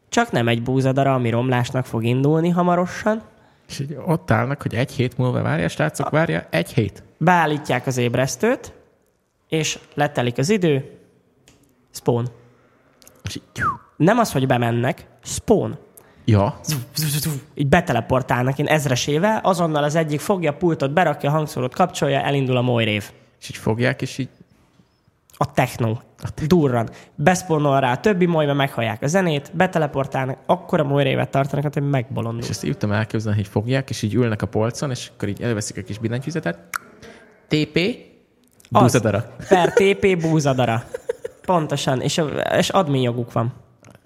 [0.09, 3.21] Csak nem egy búzadara, ami romlásnak fog indulni hamarosan.
[3.67, 7.03] És így ott állnak, hogy egy hét múlva várja, srácok, várja, egy hét.
[7.17, 8.73] Beállítják az ébresztőt,
[9.49, 10.99] és letelik az idő,
[11.91, 12.27] spawn.
[13.95, 15.77] Nem az, hogy bemennek, spawn.
[16.25, 16.59] Ja.
[17.53, 22.57] Így beteleportálnak, én ezresével, azonnal az egyik fogja a pultot, berakja a hangszórót, kapcsolja, elindul
[22.57, 23.11] a molyrév.
[23.39, 24.29] És így fogják, és így...
[25.37, 25.97] A techno.
[26.47, 26.89] Durran.
[27.15, 31.89] Beszponnol rá a többi moly, mert meghallják a zenét, beteleportálnak, akkor a molyrévet tartanak, hogy
[31.89, 32.41] megbolondul.
[32.41, 35.77] És ezt írtam elképzelni, hogy fogják, és így ülnek a polcon, és akkor így elveszik
[35.77, 36.57] a kis billentyűzetet.
[37.47, 37.79] TP,
[38.69, 39.25] búzadara.
[39.37, 40.83] Az, per TP, búzadara.
[41.45, 42.21] Pontosan, és,
[42.57, 43.53] és admin joguk van.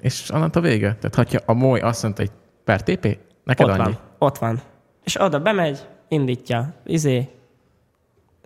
[0.02, 0.98] És a vége?
[1.02, 2.32] Tehát ha a moly azt mondta, hogy
[2.64, 3.84] per TP, neked ott annyi.
[3.84, 4.62] Van, ott van.
[5.04, 7.30] És oda bemegy, indítja, izé,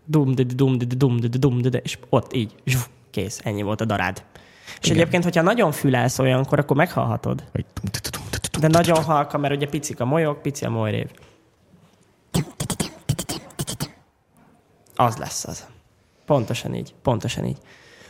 [0.05, 3.81] dum de dum de dum de dum de és ott így, zsuf, kész, ennyi volt
[3.81, 4.23] a darád.
[4.79, 4.97] És Igen.
[4.97, 7.43] egyébként, hogyha nagyon fülelsz olyankor, akkor meghallhatod.
[8.59, 11.09] De nagyon halka, mert ugye picik a molyok, pici a molyrév.
[14.95, 15.67] Az lesz az.
[16.25, 17.57] Pontosan így, pontosan így.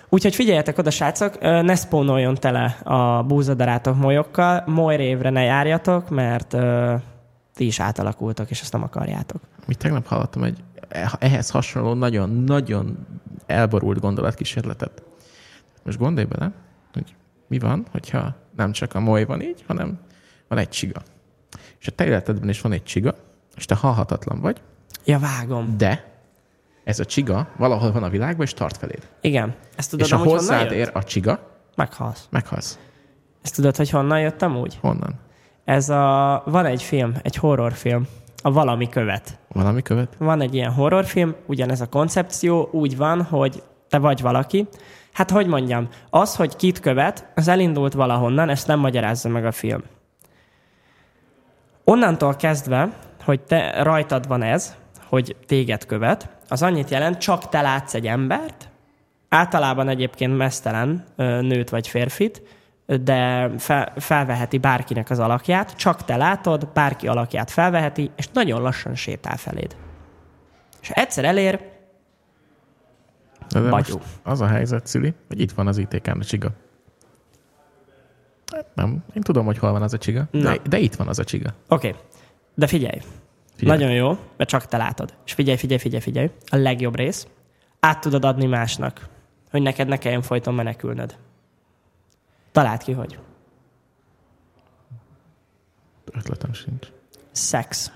[0.10, 7.02] Úgyhogy figyeljetek oda, srácok, ne spónoljon tele a búzadarátok molyokkal, molyrévre ne járjatok, mert uh,
[7.54, 9.42] ti is átalakultak, és ezt nem akarjátok.
[9.68, 10.64] Mi tegnap hallottam egy
[11.20, 13.08] ehhez hasonló nagyon-nagyon
[13.46, 15.04] elborult gondolatkísérletet.
[15.84, 16.52] Most gondolj bele,
[16.94, 17.16] hogy
[17.48, 20.00] mi van, hogyha nem csak a moly van így, hanem
[20.48, 21.02] van egy csiga.
[21.80, 23.16] És a te életedben is van egy csiga,
[23.56, 24.62] és te halhatatlan vagy.
[25.06, 25.78] Ja, vágom.
[25.78, 26.14] De
[26.84, 29.10] ez a csiga valahol van a világban, és tart feléd.
[29.22, 29.56] Igen.
[29.76, 32.28] Ezt tudod, és ha hozzád ér a csiga, meghalsz.
[32.30, 32.80] Meghalsz.
[33.42, 34.78] Ezt tudod, hogy honnan jöttem úgy?
[34.82, 35.20] Honnan?
[35.64, 36.44] Ez a...
[36.46, 38.08] Van egy film, egy horrorfilm,
[38.46, 39.40] a Valami követ.
[39.48, 40.16] Valami követ?
[40.18, 44.68] Van egy ilyen horrorfilm, ugyanez a koncepció, úgy van, hogy te vagy valaki.
[45.14, 49.52] Hát, hogy mondjam, az, hogy kit követ, az elindult valahonnan, ezt nem magyarázza meg a
[49.52, 49.84] film.
[51.84, 52.90] Onnantól kezdve,
[53.24, 54.76] hogy te rajtad van ez,
[55.08, 58.70] hogy téged követ, az annyit jelent, csak te látsz egy embert,
[59.30, 62.42] általában egyébként mesztelen nőt vagy férfit,
[62.86, 68.96] de fel, felveheti bárkinek az alakját, csak te látod, bárki alakját felveheti, és nagyon lassan
[68.96, 69.76] sétál feléd.
[70.82, 71.74] És egyszer elér,
[73.50, 76.50] de, de most az a helyzet, Szili, hogy itt van az ITK-n a csiga.
[78.54, 81.20] Hát nem, én tudom, hogy hol van az a csiga, de, de itt van az
[81.20, 81.54] a csiga.
[81.68, 82.02] Oké, okay.
[82.56, 83.02] de figyelj.
[83.56, 83.78] figyelj.
[83.78, 85.14] Nagyon jó, mert csak te látod.
[85.26, 86.30] És figyelj, figyelj, figyelj, figyelj.
[86.46, 87.28] A legjobb rész,
[87.80, 89.08] át tudod adni másnak,
[89.52, 91.16] hogy neked ne kelljen folyton menekülnöd.
[92.56, 93.18] Találd ki, hogy.
[96.12, 96.88] Ötletem sincs.
[97.32, 97.92] Szex.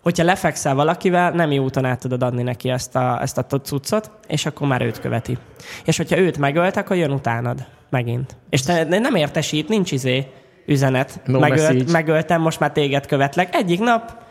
[0.00, 4.10] Hogyha lefekszel valakivel, nem jó úton át tudod adni neki ezt a, ezt a cuccot,
[4.26, 5.38] és akkor már őt követi.
[5.84, 8.36] És hogyha őt megölt, akkor jön utánad megint.
[8.50, 10.26] És te nem értesít, nincs izé
[10.66, 11.20] üzenet.
[11.24, 13.54] No Megölt, megöltem, most már téged követlek.
[13.54, 14.22] Egyik nap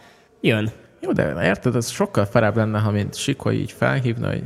[0.41, 0.71] jön.
[0.99, 4.43] Jó, de érted, ez sokkal felább lenne, ha mint Sikoly így felhívna, hogy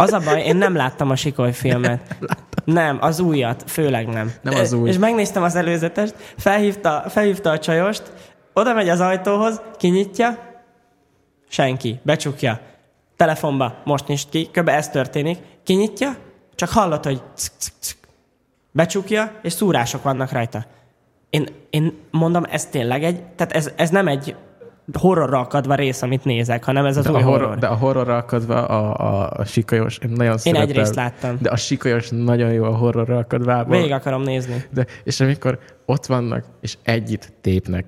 [0.00, 2.16] az a baj, én nem láttam a Sikoly filmet.
[2.64, 4.32] Nem, az újat, főleg nem.
[4.42, 4.88] Nem az új.
[4.88, 8.12] És megnéztem az előzetest, felhívta, felhívta a csajost,
[8.52, 10.38] oda megy az ajtóhoz, kinyitja,
[11.48, 12.60] senki, becsukja.
[13.16, 14.68] Telefonba, most nincs ki, kb.
[14.68, 15.38] ez történik.
[15.64, 16.16] Kinyitja,
[16.54, 17.96] csak hallott, hogy ck, ck, ck.
[18.70, 20.64] becsukja, és szúrások vannak rajta.
[21.30, 24.36] Én, én mondom, ez tényleg egy, tehát ez, ez nem egy
[24.92, 27.58] horrorra akadva rész, amit nézek, hanem ez az de új a horror, horror.
[27.58, 31.36] De a horrorra akadva a, a, a sikolyos, én nagyon Én egy részt láttam.
[31.40, 33.64] De a sikolyos nagyon jó a horrorra akadva.
[33.64, 34.64] Végig akarom nézni.
[34.70, 37.84] De, és amikor ott vannak, és együtt tépnek,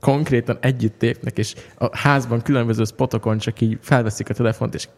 [0.00, 4.88] konkrétan együtt tépnek, és a házban különböző spotokon csak így felveszik a telefont, és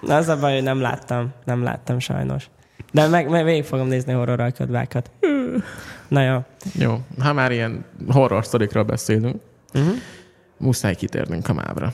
[0.00, 1.32] Na, az a baj, hogy nem láttam.
[1.44, 2.50] Nem láttam sajnos.
[2.92, 5.10] De meg, meg végig fogom nézni horror alkotvákat.
[6.08, 6.38] Na jó.
[6.74, 9.36] Jó, ha már ilyen horror sztorikról beszélünk,
[9.74, 9.94] uh-huh.
[10.56, 11.92] muszáj kitérnünk a mávra.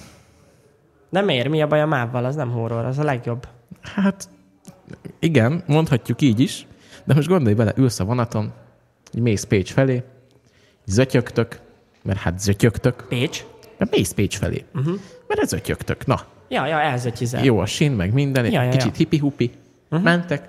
[1.10, 1.48] De miért?
[1.48, 2.24] Mi a baj a mávval?
[2.24, 3.48] Az nem horror, az a legjobb.
[3.80, 4.28] Hát
[5.18, 6.66] igen, mondhatjuk így is,
[7.04, 8.52] de most gondolj bele, ülsz a vonaton,
[9.12, 10.02] így mész Pécs felé,
[10.84, 11.60] zötyögtök,
[12.02, 13.06] mert hát zötyögtök.
[13.08, 13.44] Pécs?
[13.78, 14.94] De mész Pécs felé, uh-huh.
[15.28, 16.06] mert ez zötyögtök.
[16.06, 16.20] Na.
[16.48, 17.44] Ja, ja, elzötyizel.
[17.44, 18.96] Jó a sin, meg minden, ja, ja, kicsit ja.
[18.96, 19.50] hipi-hupi.
[19.84, 20.02] Uh-huh.
[20.02, 20.48] Mentek,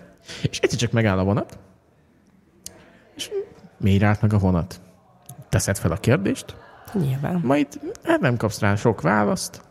[0.49, 1.57] és egyszer csak megáll a vonat,
[3.15, 3.29] és
[3.77, 4.81] miért állt meg a vonat?
[5.49, 6.55] Teszed fel a kérdést,
[6.99, 7.41] Nyilván.
[7.43, 7.67] majd
[8.03, 9.61] hát nem kapsz rá sok választ,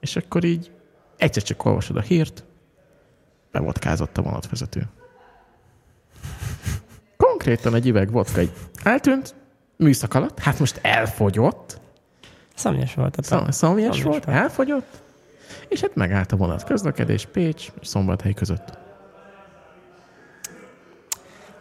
[0.00, 0.70] és akkor így
[1.16, 2.44] egyszer csak olvasod a hírt,
[3.50, 4.82] bevodkázott a vonatvezető.
[7.16, 9.34] Konkrétan egy üveg vodka így eltűnt,
[9.76, 11.80] műszak alatt, hát most elfogyott.
[12.54, 13.16] Szomjas volt.
[13.16, 15.02] A Szom, szomjas volt, volt, elfogyott,
[15.68, 18.78] és hát megállt a vonat közlekedés Pécs és Szombathely között.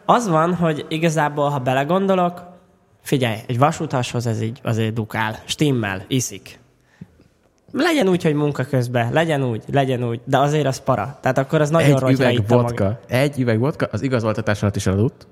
[0.06, 2.53] Az van, hogy igazából, ha belegondolok,
[3.04, 6.60] figyelj, egy vasútashoz ez így azért dukál, stimmel, iszik.
[7.72, 11.18] Legyen úgy, hogy munka közben, legyen úgy, legyen úgy, de azért az para.
[11.22, 13.00] Tehát akkor az nagyon Egy üveg vodka, maga.
[13.08, 15.28] egy üveg vodka az igazoltatás alatt is eladott.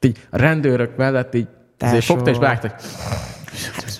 [0.00, 1.46] Így a rendőrök mellett így
[1.78, 2.74] azért fogta és vágta,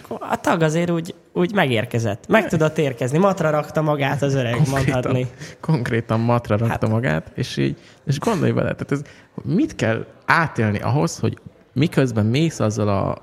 [0.08, 2.28] a tag azért úgy, úgy megérkezett.
[2.28, 3.18] Meg tudott érkezni.
[3.18, 5.26] Matra rakta magát az öreg, konkrétan, mondhatni.
[5.60, 6.88] Konkrétan matra rakta hát.
[6.88, 9.02] magát, és így, és gondolj vele, tehát ez,
[9.42, 11.38] mit kell átélni ahhoz, hogy
[11.76, 13.18] miközben mész azzal a,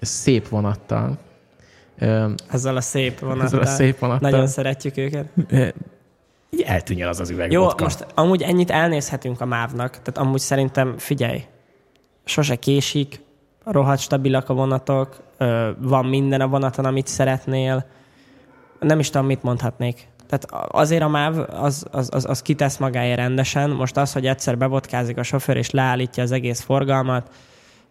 [0.00, 1.18] szép vonattal,
[2.50, 3.44] ezzel a szép vonattal.
[3.44, 4.30] Ezzel a szép vonattal.
[4.30, 5.28] Nagyon szeretjük őket.
[6.50, 7.84] Így eltűnjön az az üveg Jó, vodka.
[7.84, 11.44] most amúgy ennyit elnézhetünk a mávnak, tehát amúgy szerintem figyelj,
[12.24, 13.20] sose késik,
[13.64, 15.22] rohadt stabilak a vonatok,
[15.78, 17.86] van minden a vonaton, amit szeretnél.
[18.80, 20.08] Nem is tudom, mit mondhatnék.
[20.26, 23.70] Tehát azért a MÁV az, az, az, az kitesz magáért rendesen.
[23.70, 27.30] Most az, hogy egyszer bebotkázik a sofőr és leállítja az egész forgalmat,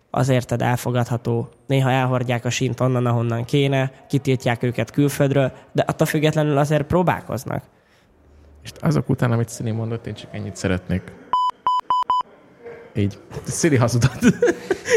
[0.09, 1.49] azért elfogadható.
[1.67, 7.63] Néha elhordják a sint onnan, ahonnan kéne, kitiltják őket külföldről, de attól függetlenül azért próbálkoznak.
[8.63, 11.01] És azok után, amit Szini mondott, én csak ennyit szeretnék.
[12.95, 13.17] Így.
[13.43, 14.19] Szili hazudott.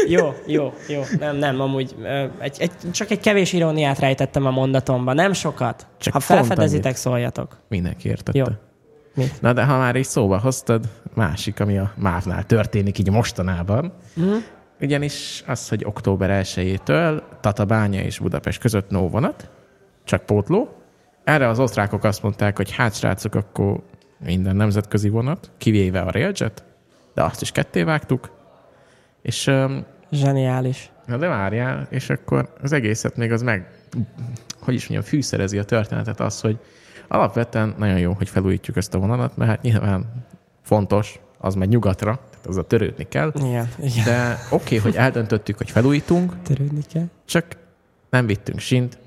[0.07, 1.01] jó, jó, jó.
[1.19, 1.95] Nem, nem, amúgy
[2.39, 5.13] egy, egy, csak egy kevés iróniát rejtettem a mondatomba.
[5.13, 5.87] Nem sokat.
[5.97, 7.57] Csak ha felfedezitek, szóljatok.
[7.67, 8.37] Mindenki értette.
[8.37, 8.45] Jó.
[9.15, 9.25] Mi?
[9.41, 14.35] Na de ha már így szóba hoztad, másik, ami a mávnál történik így mostanában, uh-huh.
[14.81, 19.49] ugyanis az, hogy október 1-től Tatabánya és Budapest között no vonat,
[20.03, 20.69] csak pótló.
[21.23, 23.83] Erre az osztrákok azt mondták, hogy hát srácok, akkor
[24.25, 26.63] minden nemzetközi vonat, kivéve a Railjet,
[27.19, 28.29] de azt is ketté vágtuk,
[29.21, 29.47] és...
[29.47, 30.91] Um, Zseniális.
[31.05, 33.67] Na de várjál, és akkor az egészet még az meg,
[34.59, 36.57] hogy is mondjam, fűszerezi a történetet az, hogy
[37.07, 40.25] alapvetően nagyon jó, hogy felújítjuk ezt a vonalat, mert hát nyilván
[40.61, 43.31] fontos, az megy nyugatra, tehát az a törődni kell.
[43.35, 44.05] Igen, igen.
[44.05, 46.33] De oké, okay, hogy eldöntöttük, hogy felújítunk.
[46.43, 47.07] Törődni kell.
[47.25, 47.45] Csak
[48.09, 48.97] nem vittünk sint,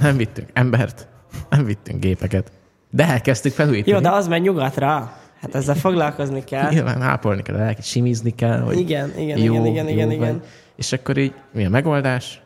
[0.00, 1.08] nem vittünk embert,
[1.50, 2.52] nem vittünk gépeket.
[2.90, 3.96] De elkezdtük felújítani.
[3.96, 5.24] Jó, de az megy nyugatra.
[5.40, 6.70] Hát ezzel foglalkozni kell.
[6.70, 8.60] Nyilván ápolni kell, el simizni kell.
[8.60, 10.42] Hogy igen, igen, jó, igen, igen, igen, igen.
[10.76, 12.42] És akkor így mi a megoldás?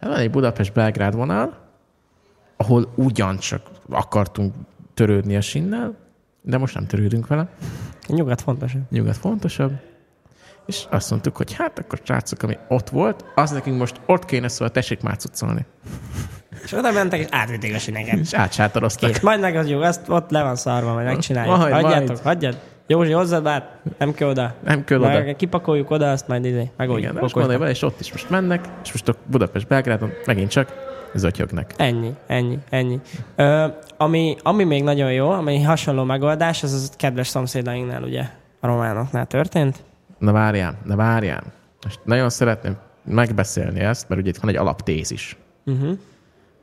[0.00, 1.56] Hát van egy Budapest-Belgrád vonal,
[2.56, 4.54] ahol ugyancsak akartunk
[4.94, 5.96] törődni a sinnel,
[6.42, 7.48] de most nem törődünk vele.
[8.08, 8.82] Nyugat fontosabb.
[8.90, 9.72] Nyugat fontosabb.
[10.66, 14.48] És azt mondtuk, hogy hát akkor srácok, ami ott volt, az nekünk most ott kéne
[14.48, 15.64] szóval tessék már cuccolni.
[16.64, 18.18] És oda mentek, és átvitték a sineket.
[18.18, 19.10] És átsátoroztak.
[19.10, 19.20] Kész.
[19.20, 21.56] Majd megadjuk, azt ott le van szarva, majd megcsináljuk.
[21.56, 22.20] Majd, Hagyjátok, majd.
[22.20, 22.58] hagyjad.
[22.86, 24.54] Józsi, hozzad át, nem kell oda.
[24.64, 25.08] Nem kell oda.
[25.08, 27.10] Már kipakoljuk oda, azt majd izé, megoldjuk.
[27.10, 30.72] Igen, most gondolj és ott is most mennek, és most a Budapest Belgrádon megint csak
[31.14, 31.74] zötyögnek.
[31.76, 33.00] Ennyi, ennyi, ennyi.
[33.36, 38.22] Ö, ami, ami még nagyon jó, ami hasonló megoldás, az az kedves szomszédainknál, ugye,
[38.60, 39.84] a románoknál történt.
[40.18, 41.42] Na várjál, na várjál.
[41.84, 45.36] Most nagyon szeretném megbeszélni ezt, mert ugye itt van egy alaptézis.
[45.64, 45.98] Uh-huh.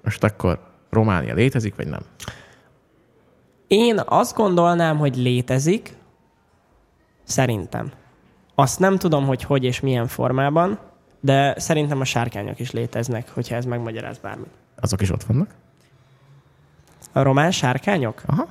[0.03, 0.59] Most akkor
[0.89, 2.01] Románia létezik, vagy nem?
[3.67, 5.95] Én azt gondolnám, hogy létezik,
[7.23, 7.91] szerintem.
[8.55, 10.79] Azt nem tudom, hogy hogy és milyen formában,
[11.19, 14.49] de szerintem a sárkányok is léteznek, hogyha ez megmagyaráz bármit.
[14.75, 15.49] Azok is ott vannak?
[17.11, 18.21] A román sárkányok?
[18.25, 18.47] Aha.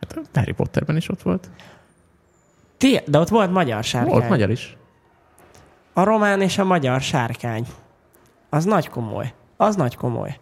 [0.00, 1.50] Hát a Harry Potterben is ott volt.
[2.76, 4.12] Ti, de ott volt magyar sárkány.
[4.12, 4.76] Volt magyar is.
[5.92, 7.66] A román és a magyar sárkány.
[8.50, 9.32] Az nagy komoly.
[9.56, 10.38] Az nagy komoly.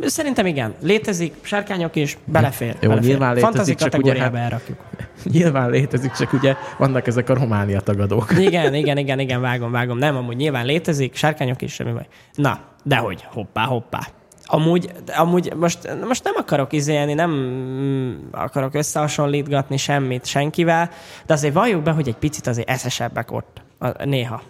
[0.00, 0.74] Szerintem igen.
[0.80, 2.76] Létezik, sárkányok is, belefér.
[2.80, 3.08] Jó, belefér.
[3.08, 4.78] nyilván létezik, csak ugye, hát, elrakjuk.
[5.32, 8.32] Nyilván létezik, csak ugye vannak ezek a Románia tagadók.
[8.38, 9.98] Igen, igen, igen, igen, vágom, vágom.
[9.98, 12.06] Nem, amúgy nyilván létezik, sárkányok is, semmi baj.
[12.34, 14.08] Na, dehogy, hoppá, hoppá.
[14.44, 20.90] Amúgy, amúgy most, most nem akarok izélni, nem akarok összehasonlítgatni semmit senkivel,
[21.26, 23.62] de azért valljuk be, hogy egy picit azért eszesebbek ott
[24.04, 24.42] néha.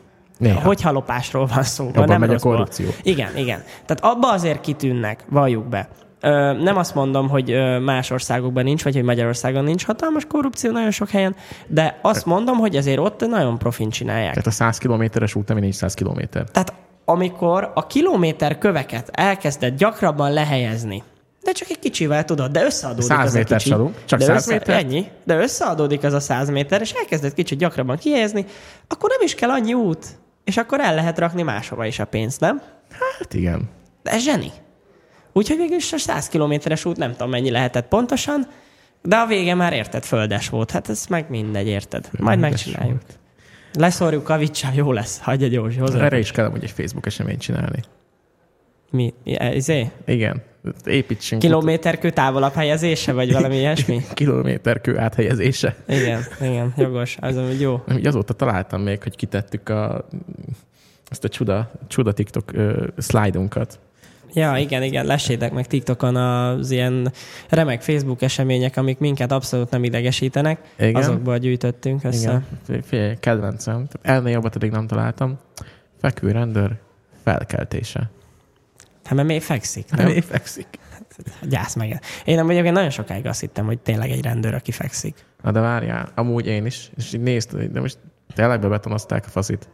[0.42, 0.60] Néha.
[0.60, 1.88] Hogy halopásról van szó.
[1.88, 2.86] Abban nem megy a korrupció.
[3.02, 3.62] Igen, igen.
[3.86, 5.88] Tehát abba azért kitűnnek, valljuk be.
[6.20, 10.90] Ö, nem azt mondom, hogy más országokban nincs, vagy hogy Magyarországon nincs hatalmas korrupció nagyon
[10.90, 11.36] sok helyen,
[11.66, 14.30] de azt mondom, hogy azért ott nagyon profin csinálják.
[14.30, 16.44] Tehát a 100 kilométeres út, ami 400 kilométer.
[16.44, 16.72] Tehát
[17.04, 21.02] amikor a kilométer köveket elkezdett gyakrabban lehelyezni,
[21.42, 23.72] de csak egy kicsivel tudod, de összeadódik 100 az a kicsi.
[23.72, 24.76] Adunk, csak de 100 össze, méter?
[24.76, 28.44] Ennyi, de összeadódik az a 100 méter, és elkezdett kicsit gyakrabban kihelyezni,
[28.88, 30.06] akkor nem is kell annyi út,
[30.44, 32.62] és akkor el lehet rakni máshova is a pénzt, nem?
[32.90, 33.68] Hát igen.
[34.02, 34.50] De ez zseni.
[35.32, 38.46] Úgyhogy végül is a 100 kilométeres út nem tudom mennyi lehetett pontosan,
[39.02, 40.70] de a vége már érted, földes volt.
[40.70, 42.08] Hát ez meg mindegy, érted.
[42.18, 43.00] Majd megcsináljuk.
[43.00, 43.18] Volt.
[43.72, 45.18] Leszorjuk Kavicsal, jó lesz.
[45.18, 46.04] Hagyja gyors, hozzá.
[46.04, 47.82] Erre is kell hogy egy Facebook eseményt csinálni.
[48.90, 49.14] Mi?
[49.52, 49.90] Izé?
[50.06, 50.42] Igen.
[50.84, 51.42] Építsünk.
[51.42, 54.04] Kilométerkő távolabb helyezése, vagy valami ilyesmi?
[54.14, 55.76] Kilométerkő áthelyezése.
[55.88, 57.16] Igen, igen, jogos.
[57.20, 57.84] Az amúgy jó.
[58.04, 60.08] Azóta találtam még, hogy kitettük a,
[61.10, 63.78] ezt a csuda, csuda TikTok uh, szlájdunkat.
[64.34, 67.12] Ja, igen, igen, lessétek meg TikTokon az ilyen
[67.48, 70.60] remek Facebook események, amik minket abszolút nem idegesítenek.
[70.78, 70.94] Igen.
[70.94, 72.42] Azokból gyűjtöttünk össze.
[72.90, 73.86] Igen, kedvencem.
[74.02, 75.38] Elnél jobbat eddig nem találtam.
[76.00, 76.70] Fekvő rendőr
[77.22, 78.10] felkeltése.
[79.04, 80.06] Hát mert még fekszik, nem?
[80.06, 80.66] Még fekszik.
[81.48, 82.00] Gyász meg.
[82.24, 85.14] Én nem egyébként nagyon sokáig azt hittem, hogy tényleg egy rendőr, aki fekszik.
[85.42, 86.90] Na de várjál, amúgy én is.
[86.96, 87.98] És így nézted, de most
[88.34, 89.68] tényleg bebetonozták a faszit.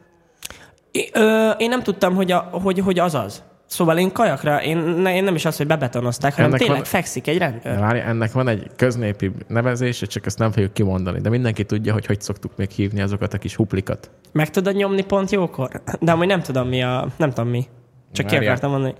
[0.90, 3.42] É, ö, én nem tudtam, hogy, a, hogy, hogy az az.
[3.66, 7.26] Szóval én kajakra, én, én nem is azt, hogy bebetonozták, hanem ennek tényleg van, fekszik
[7.26, 7.62] egy rendőr.
[7.62, 11.20] De várj, ennek van egy köznépi nevezése, csak ezt nem fogjuk kimondani.
[11.20, 14.10] De mindenki tudja, hogy hogy szoktuk még hívni azokat a kis huplikat.
[14.32, 15.82] Meg tudod nyomni pont jókor?
[16.00, 17.08] De amúgy nem tudom mi a...
[17.16, 17.66] Nem tudom mi.
[18.12, 18.42] Csak Várjál.
[18.42, 18.94] ki akartam mondani.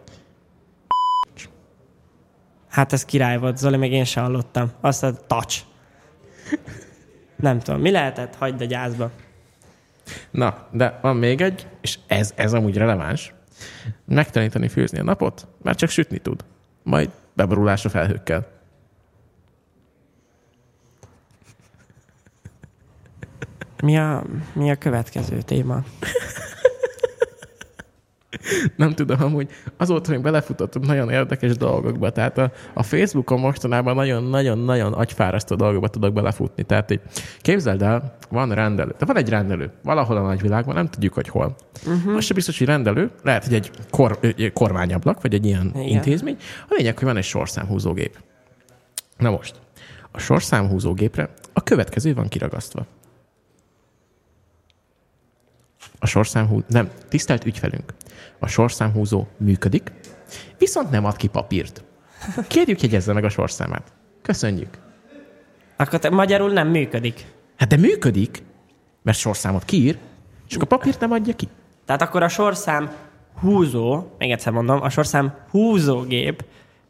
[2.69, 4.71] Hát ez király volt, Zoli, még én sem hallottam.
[4.81, 5.61] Azt a touch.
[7.37, 8.35] Nem tudom, mi lehetett?
[8.35, 9.11] Hagyd a gyászba.
[10.31, 13.35] Na, de van még egy, és ez, ez amúgy releváns.
[14.05, 16.45] Megtanítani főzni a napot, mert csak sütni tud.
[16.83, 18.47] Majd beborulás a felhőkkel.
[23.83, 25.83] Mi a, mi a következő téma?
[28.76, 32.11] Nem tudom, amúgy azóta még belefutottunk nagyon érdekes dolgokba.
[32.11, 36.62] Tehát a, a Facebookon mostanában nagyon-nagyon-nagyon agyfárasztó dolgokba tudok belefutni.
[36.62, 37.01] Tehát így,
[37.41, 38.95] képzeld el, van rendelő.
[38.99, 39.70] De van egy rendelő.
[39.83, 41.57] Valahol a nagyvilágban, nem tudjuk, hogy hol.
[41.87, 42.12] Uh-huh.
[42.12, 43.11] Most se biztos, hogy rendelő.
[43.22, 44.18] Lehet, hogy egy, kor,
[44.53, 45.87] kormányablak, vagy egy ilyen Igen.
[45.87, 46.37] intézmény.
[46.68, 48.18] A lényeg, hogy van egy sorszámhúzógép.
[49.16, 49.55] Na most,
[50.11, 52.87] a sorszámhúzógépre a következő van kiragasztva.
[55.99, 56.64] A sorszámhúzó...
[56.68, 57.93] Nem, tisztelt ügyfelünk
[58.39, 59.93] a sorszámhúzó működik,
[60.59, 61.85] viszont nem ad ki papírt.
[62.49, 63.93] Kérjük, jegyezze meg a sorszámát.
[64.23, 64.79] Köszönjük.
[65.77, 67.25] Akkor te, magyarul nem működik.
[67.57, 68.43] Hát de működik,
[69.03, 69.99] mert sorszámot kiír,
[70.47, 71.49] csak a papírt nem adja ki.
[71.85, 72.91] Tehát akkor a sorszám
[73.41, 76.45] húzó, még egyszer mondom, a sorszám húzógép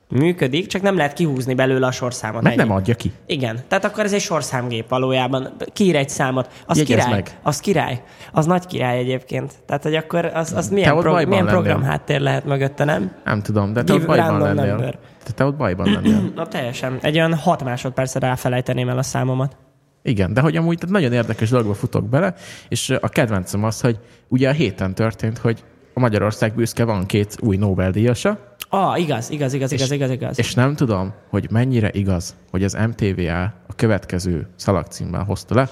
[0.09, 2.43] működik, csak nem lehet kihúzni belőle a sorszámot.
[2.43, 3.13] Mert nem adja ki.
[3.27, 5.57] Igen, tehát akkor ez egy sorszámgép valójában.
[5.73, 6.49] Kiír egy számot.
[6.67, 7.15] Az Jegyez király.
[7.15, 7.39] Meg.
[7.43, 8.03] Az király.
[8.33, 9.55] Az nagy király egyébként.
[9.67, 13.13] Tehát, hogy akkor az, az milyen, pro, milyen program háttér lehet mögötte, nem?
[13.25, 14.75] Nem tudom, de te Give ott bajban lennél.
[14.75, 14.99] Number.
[15.25, 16.31] Te, te ott bajban lennél.
[16.35, 16.99] Na teljesen.
[17.01, 19.57] Egy olyan hat másodpercre ráfelejteném el a számomat.
[20.03, 22.35] Igen, de hogy amúgy nagyon érdekes dolgokba futok bele,
[22.69, 23.99] és a kedvencem az, hogy
[24.29, 25.65] ugye a héten történt, hogy
[25.99, 30.39] a Magyarország büszke van két új Nobel-díjasa, Ah, igaz, igaz, igaz, igaz, igaz, igaz.
[30.39, 35.69] És nem tudom, hogy mennyire igaz, hogy az MTVA a következő szalagcímmel hozta le.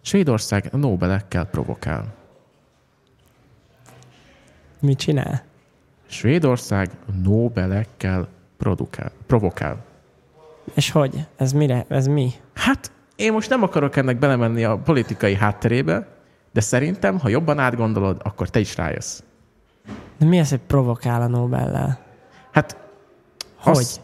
[0.00, 2.04] Svédország Nobelekkel provokál.
[4.80, 5.42] Mit csinál?
[6.06, 6.90] Svédország
[7.22, 9.84] Nobelekkel produkál, provokál.
[10.74, 11.26] És hogy?
[11.36, 11.84] Ez mire?
[11.88, 12.32] Ez mi?
[12.54, 16.06] Hát én most nem akarok ennek belemenni a politikai hátterébe,
[16.52, 19.20] de szerintem, ha jobban átgondolod, akkor te is rájössz.
[20.20, 21.98] De mi az, hogy provokál a Nobel-lel?
[22.50, 22.76] Hát,
[23.56, 24.00] hogy?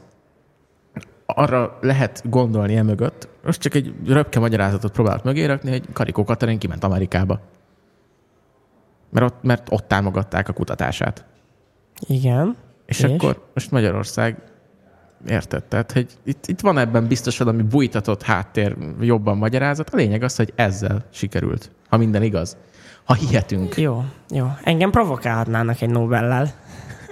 [1.27, 6.85] arra lehet gondolni emögött, most csak egy röpke magyarázatot próbált mögérakni, hogy Karikó Katalin kiment
[6.85, 7.41] Amerikába.
[9.11, 11.25] Mert ott, mert ott támogatták a kutatását.
[12.01, 12.57] Igen.
[12.87, 13.05] És, és?
[13.05, 14.43] akkor most Magyarország
[15.27, 15.65] érted?
[15.65, 19.91] Tehát, hogy itt, itt van ebben biztos valami bújtatott háttér, jobban magyarázat.
[19.91, 22.57] A lényeg az, hogy ezzel sikerült, ha minden igaz.
[23.07, 23.77] Ha hihetünk.
[23.77, 24.47] Jó, jó.
[24.63, 26.53] Engem provokálhatnának egy Nobel-lel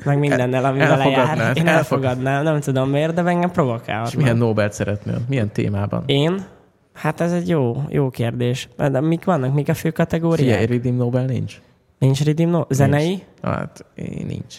[0.05, 1.57] meg mindennel, ami vele jár.
[1.57, 4.07] Én elfogadnám, nem tudom miért, de engem provokál.
[4.07, 5.20] És milyen Nobel szeretnél?
[5.28, 6.03] Milyen témában?
[6.07, 6.45] Én?
[6.92, 8.68] Hát ez egy jó, jó kérdés.
[8.76, 9.55] De mik vannak?
[9.55, 10.38] Mik a fő kategóriák?
[10.38, 11.61] Figyelj, Redeem Nobel nincs.
[11.99, 12.66] Nincs Redeem Nobel?
[12.70, 13.07] Zenei?
[13.07, 13.22] Nincs.
[13.42, 13.84] Hát,
[14.26, 14.57] nincs.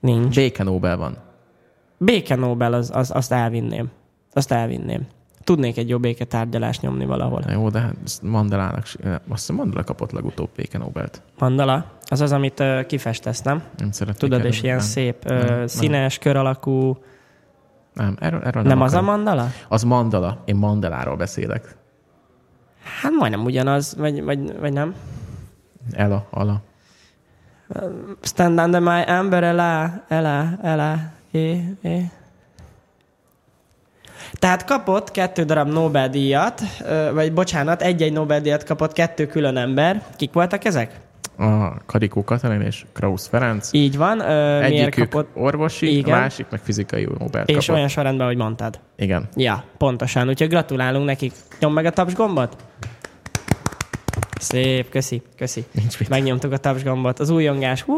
[0.00, 0.34] Nincs.
[0.34, 1.16] Béke Nobel van.
[1.98, 3.90] Béke Nobel, az, az, azt elvinném.
[4.32, 5.06] Azt elvinném.
[5.48, 7.42] Tudnék egy jó béketárgyalást nyomni valahol.
[7.46, 11.22] Na jó, de hát Mandelának, azt hiszem Mandela kapott legutóbb béke Nobelt.
[11.38, 11.84] Mandala?
[12.04, 13.62] Az az, amit uh, kifestesz, nem?
[13.76, 14.86] Nem szeretnék Tudod, és ilyen nem.
[14.86, 15.66] szép, nem, uh, nem.
[15.66, 16.98] színes, kör alakú.
[17.94, 19.46] Nem, erről, erről Nem, nem az a mandala?
[19.68, 20.42] Az Mandala.
[20.44, 21.76] Én Mandeláról beszélek.
[23.00, 24.94] Hát majdnem ugyanaz, vagy, vagy, vagy nem.
[25.92, 26.62] Ela, ala.
[28.20, 32.10] Stand under my umbrella, ela, ela, é, é.
[34.32, 36.62] Tehát kapott kettő darab Nobel-díjat,
[37.14, 40.02] vagy bocsánat, egy-egy Nobel-díjat kapott kettő külön ember.
[40.16, 41.00] Kik voltak ezek?
[41.38, 43.68] A Karikó Katalin és Krausz Ferenc.
[43.72, 44.20] Így van.
[44.20, 45.28] Ö, Egyikük kapott?
[45.36, 46.14] orvosi, Igen.
[46.16, 47.74] a másik meg fizikai Nobel És kapott.
[47.76, 48.80] olyan sorrendben, ahogy mondtad.
[48.96, 49.28] Igen.
[49.36, 50.28] Ja, pontosan.
[50.28, 51.32] Úgyhogy gratulálunk nekik.
[51.60, 52.56] Nyom meg a taps gombot.
[54.40, 55.64] Szép, köszi, köszi.
[55.72, 56.08] Nincs mit.
[56.08, 57.18] Megnyomtuk a taps gombot.
[57.18, 57.82] Az újongás.
[57.82, 57.94] Hú.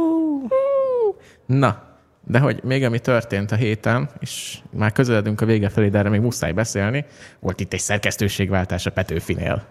[1.46, 1.82] Na,
[2.30, 6.08] de hogy még ami történt a héten, és már közeledünk a vége felé, de erre
[6.08, 7.04] még muszáj beszélni,
[7.40, 9.66] volt itt egy szerkesztőségváltás a Petőfinél.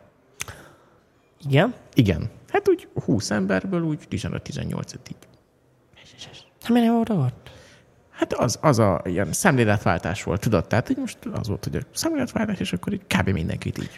[1.47, 1.74] Igen?
[1.93, 2.30] Igen.
[2.51, 5.16] Hát úgy 20 emberből úgy 15-18 így.
[6.62, 7.51] Hát miért volt ott?
[8.10, 10.68] Hát az, az a ilyen szemléletváltás volt, tudod?
[10.68, 13.30] Tehát hogy most az volt, hogy a szemléletváltás, és akkor így kb.
[13.30, 13.89] mindenkit így.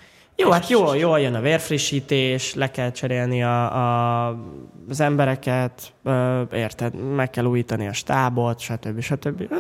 [0.42, 4.38] Jó, hát jó, jól jön a vérfrissítés, le kell cserélni a, a,
[4.90, 9.00] az embereket, ö, érted, meg kell újítani a stábot, stb.
[9.02, 9.54] stb.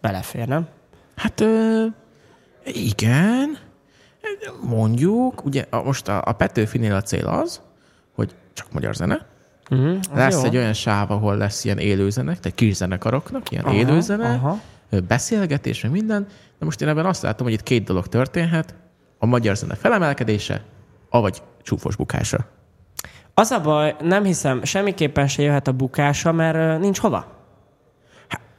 [0.00, 0.68] Belefér, nem?
[1.16, 1.84] Hát ö,
[2.64, 3.58] igen,
[4.60, 7.60] mondjuk, ugye a, most a, a Petőfinél a cél az,
[8.14, 9.28] hogy csak magyar zene,
[9.70, 14.28] Uh-huh, lesz egy olyan sáv, ahol lesz ilyen élőzenek, tehát kis zenekaroknak, ilyen aha, élőzene,
[14.28, 14.60] Aha.
[15.08, 16.26] beszélgetés, meg minden.
[16.58, 18.74] De most én ebben azt látom, hogy itt két dolog történhet.
[19.22, 20.62] A magyar zene felemelkedése,
[21.08, 22.38] avagy csúfos bukása.
[23.34, 27.39] Az a baj, nem hiszem, semmiképpen se jöhet a bukása, mert nincs hova.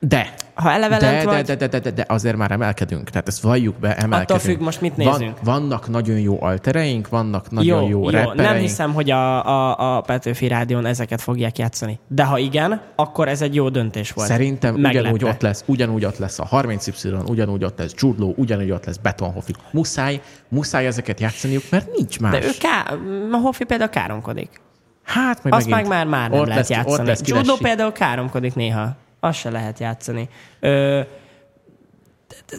[0.07, 3.09] De, Ha eleve de, vagy, de, de, de, de, de, azért már emelkedünk.
[3.09, 4.29] Tehát ezt valljuk be, emelkedünk.
[4.29, 5.37] attól függ, most mit nézünk.
[5.41, 9.95] Van, vannak nagyon jó altereink, vannak nagyon jó, jó, jó nem hiszem, hogy a, a,
[9.97, 11.99] a Petőfi Rádión ezeket fogják játszani.
[12.07, 14.27] De ha igen, akkor ez egy jó döntés volt.
[14.27, 14.99] Szerintem Meglepve.
[14.99, 18.97] ugyanúgy ott lesz, ugyanúgy ott lesz a 30Y, ugyanúgy ott lesz Judló, ugyanúgy ott lesz
[18.97, 19.53] Betonhofi.
[19.71, 22.31] Muszáj, muszáj ezeket játszaniuk, mert nincs más.
[22.31, 22.97] De ő ká...
[23.31, 24.61] a Hoffi például káromkodik.
[25.03, 27.11] Hát, majd Azt meg már, már nem ott lehet lesz, játszani.
[27.21, 27.57] Kilesi.
[27.61, 28.95] például káromkodik néha.
[29.23, 30.29] Azt se lehet játszani.
[30.59, 31.01] Ö,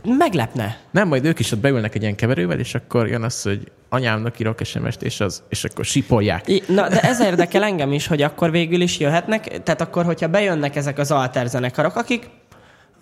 [0.04, 0.78] meglepne.
[0.90, 4.38] Nem, majd ők is ott beülnek egy ilyen keverővel, és akkor jön az, hogy anyámnak
[4.38, 6.48] írok SMS-t, és, az, és akkor sipolják.
[6.48, 10.28] I- Na, de ez érdekel engem is, hogy akkor végül is jöhetnek, tehát akkor, hogyha
[10.28, 12.30] bejönnek ezek az alter zenekarok, akik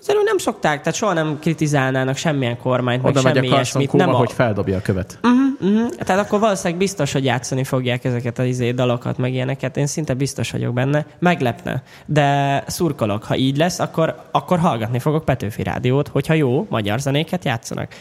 [0.08, 3.92] úgy nem szokták, tehát soha nem kritizálnának semmilyen kormányt, Oda meg semmi ilyesmit.
[3.92, 5.18] Nem a, hogy feldobja a követ.
[5.22, 5.88] uh-huh.
[5.98, 9.76] Tehát akkor valószínűleg biztos, hogy játszani fogják ezeket az izé dalokat, meg ilyeneket.
[9.76, 11.06] Én szinte biztos vagyok benne.
[11.18, 11.82] Meglepne.
[12.06, 17.44] De szurkolok, ha így lesz, akkor, akkor hallgatni fogok Petőfi Rádiót, hogyha jó magyar zenéket
[17.44, 17.94] játszanak.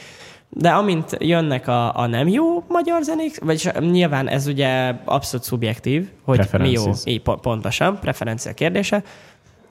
[0.49, 6.09] De amint jönnek a, a nem jó magyar zenék, vagyis nyilván ez ugye abszolút szubjektív,
[6.23, 9.03] hogy mi jó, így, po- pontosan, preferencia kérdése.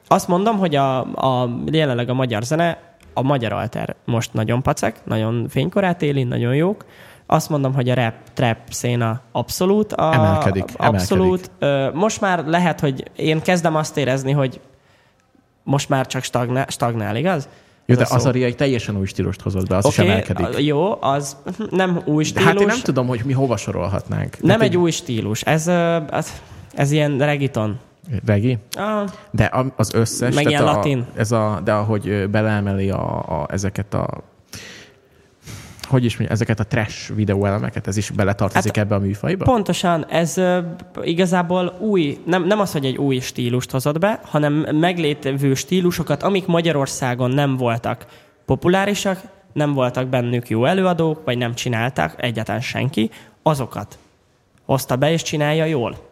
[0.08, 0.98] Azt mondom, hogy a,
[1.42, 2.78] a, jelenleg a magyar zene,
[3.14, 6.84] a magyar alter most nagyon pacek, nagyon fénykorát éli, nagyon jók.
[7.26, 9.92] Azt mondom, hogy a rap, trap széna abszolút.
[9.92, 11.50] A, Emelkedik, Abszolút.
[11.58, 14.60] Ö, Most már lehet, hogy én kezdem azt érezni, hogy
[15.62, 17.48] most már csak stagnál, stagnál igaz?
[17.86, 20.66] Jó, de az a egy teljesen új stílust hozott be, az is Oké, emelkedik.
[20.66, 21.36] jó, az
[21.70, 22.46] nem új De stílus.
[22.46, 24.40] hát én nem tudom, hogy mi hova sorolhatnánk.
[24.40, 25.42] Nem Hát egy új stílus.
[25.42, 25.66] Ez,
[26.10, 26.32] ez,
[26.74, 27.78] ez ilyen regiton.
[28.26, 28.58] Regi?
[28.72, 30.34] Ah, De az összes...
[30.34, 31.06] Meg ilyen a, latin.
[31.16, 34.08] Ez a, de ahogy beleemeli a, a, ezeket a
[35.88, 39.44] hogy is mondja, ezeket a trash videóelemeket, ez is beletartozik Hát ebbe a műfajba?
[39.44, 40.34] Pontosan, ez
[41.02, 46.46] igazából új, nem, nem az, hogy egy új stílust hozott be, hanem meglévő stílusokat, amik
[46.46, 48.06] Magyarországon nem voltak
[48.46, 49.20] populárisak,
[49.52, 53.10] nem voltak bennük jó előadók, vagy nem csinálták egyáltalán senki,
[53.42, 53.98] azokat
[54.64, 56.07] hozta be és csinálja jól.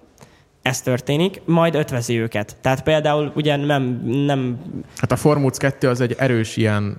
[0.67, 2.57] Ez történik, majd ötvezi őket.
[2.61, 3.83] Tehát például ugye nem,
[4.27, 4.59] nem
[4.97, 6.97] Hát a Formúc 2 az egy erős ilyen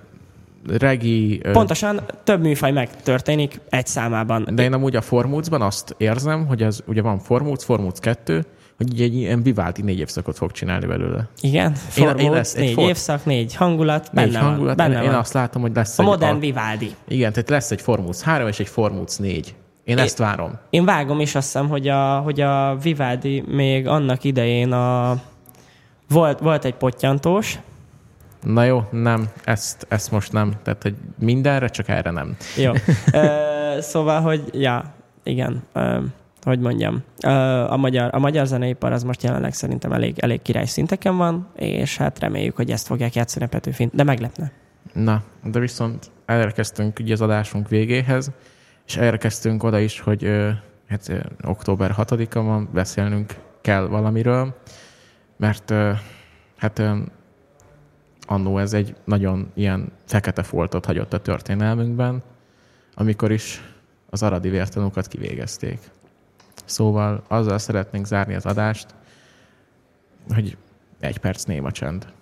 [0.67, 1.41] regi...
[1.51, 4.47] pontosan több műfaj megtörténik egy számában.
[4.51, 8.45] De én amúgy a Formúcban azt érzem, hogy az ugye van Formúc, Formúc 2,
[8.77, 11.27] hogy egy ilyen Vivaldi négy évszakot fog csinálni belőle.
[11.41, 11.65] Igen,
[11.97, 14.43] Én- én formód, lesz négy for- évszak, négy hangulat, benne Négy van.
[14.49, 15.19] hangulat, Benne én van.
[15.19, 16.07] azt látom, hogy lesz A egy...
[16.07, 16.91] modern a, Vivaldi.
[17.07, 19.55] igen, tehát lesz egy Formúc 3 és egy Formúc 4.
[19.87, 20.57] Én ezt várom.
[20.69, 25.21] Én vágom is azt hiszem, hogy a, hogy a Vivaldi még annak idején a...
[26.09, 27.59] Volt, volt egy pottyantós,
[28.41, 30.53] Na jó, nem, ezt, ezt most nem.
[30.63, 32.37] Tehát, hogy mindenre, csak erre nem.
[32.57, 32.71] jó.
[33.11, 35.99] Ö, szóval, hogy ja, igen, ö,
[36.41, 37.29] hogy mondjam, ö,
[37.69, 41.97] a magyar, a magyar zeneipar az most jelenleg szerintem elég, elég király szinteken van, és
[41.97, 44.51] hát reméljük, hogy ezt fogják játszani a Petőfin, de meglepne.
[44.93, 48.31] Na, de viszont elérkeztünk ugye az adásunk végéhez,
[48.87, 50.31] és elérkeztünk oda is, hogy
[50.87, 54.61] hát, október 6-a van, beszélnünk kell valamiről,
[55.37, 55.73] mert
[56.57, 56.81] hát
[58.27, 62.23] annó ez egy nagyon ilyen fekete foltot hagyott a történelmünkben,
[62.93, 63.61] amikor is
[64.09, 65.79] az aradi vértanúkat kivégezték.
[66.65, 68.95] Szóval azzal szeretnénk zárni az adást,
[70.33, 70.57] hogy
[70.99, 72.13] egy perc néma csend.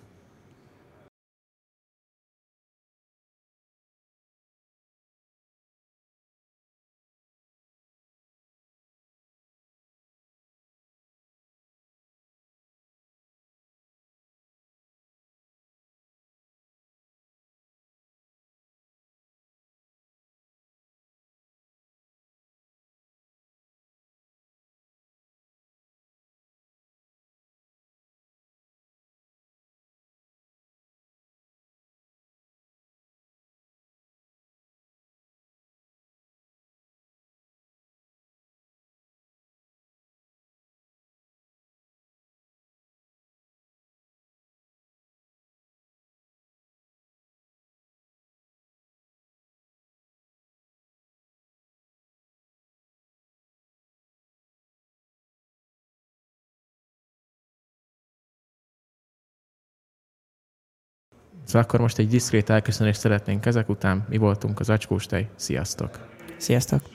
[61.55, 64.05] Szóval akkor most egy diszkrét elköszönést szeretnénk ezek után.
[64.09, 65.29] Mi voltunk az Acskóstej.
[65.35, 65.89] Sziasztok!
[66.37, 66.94] Sziasztok!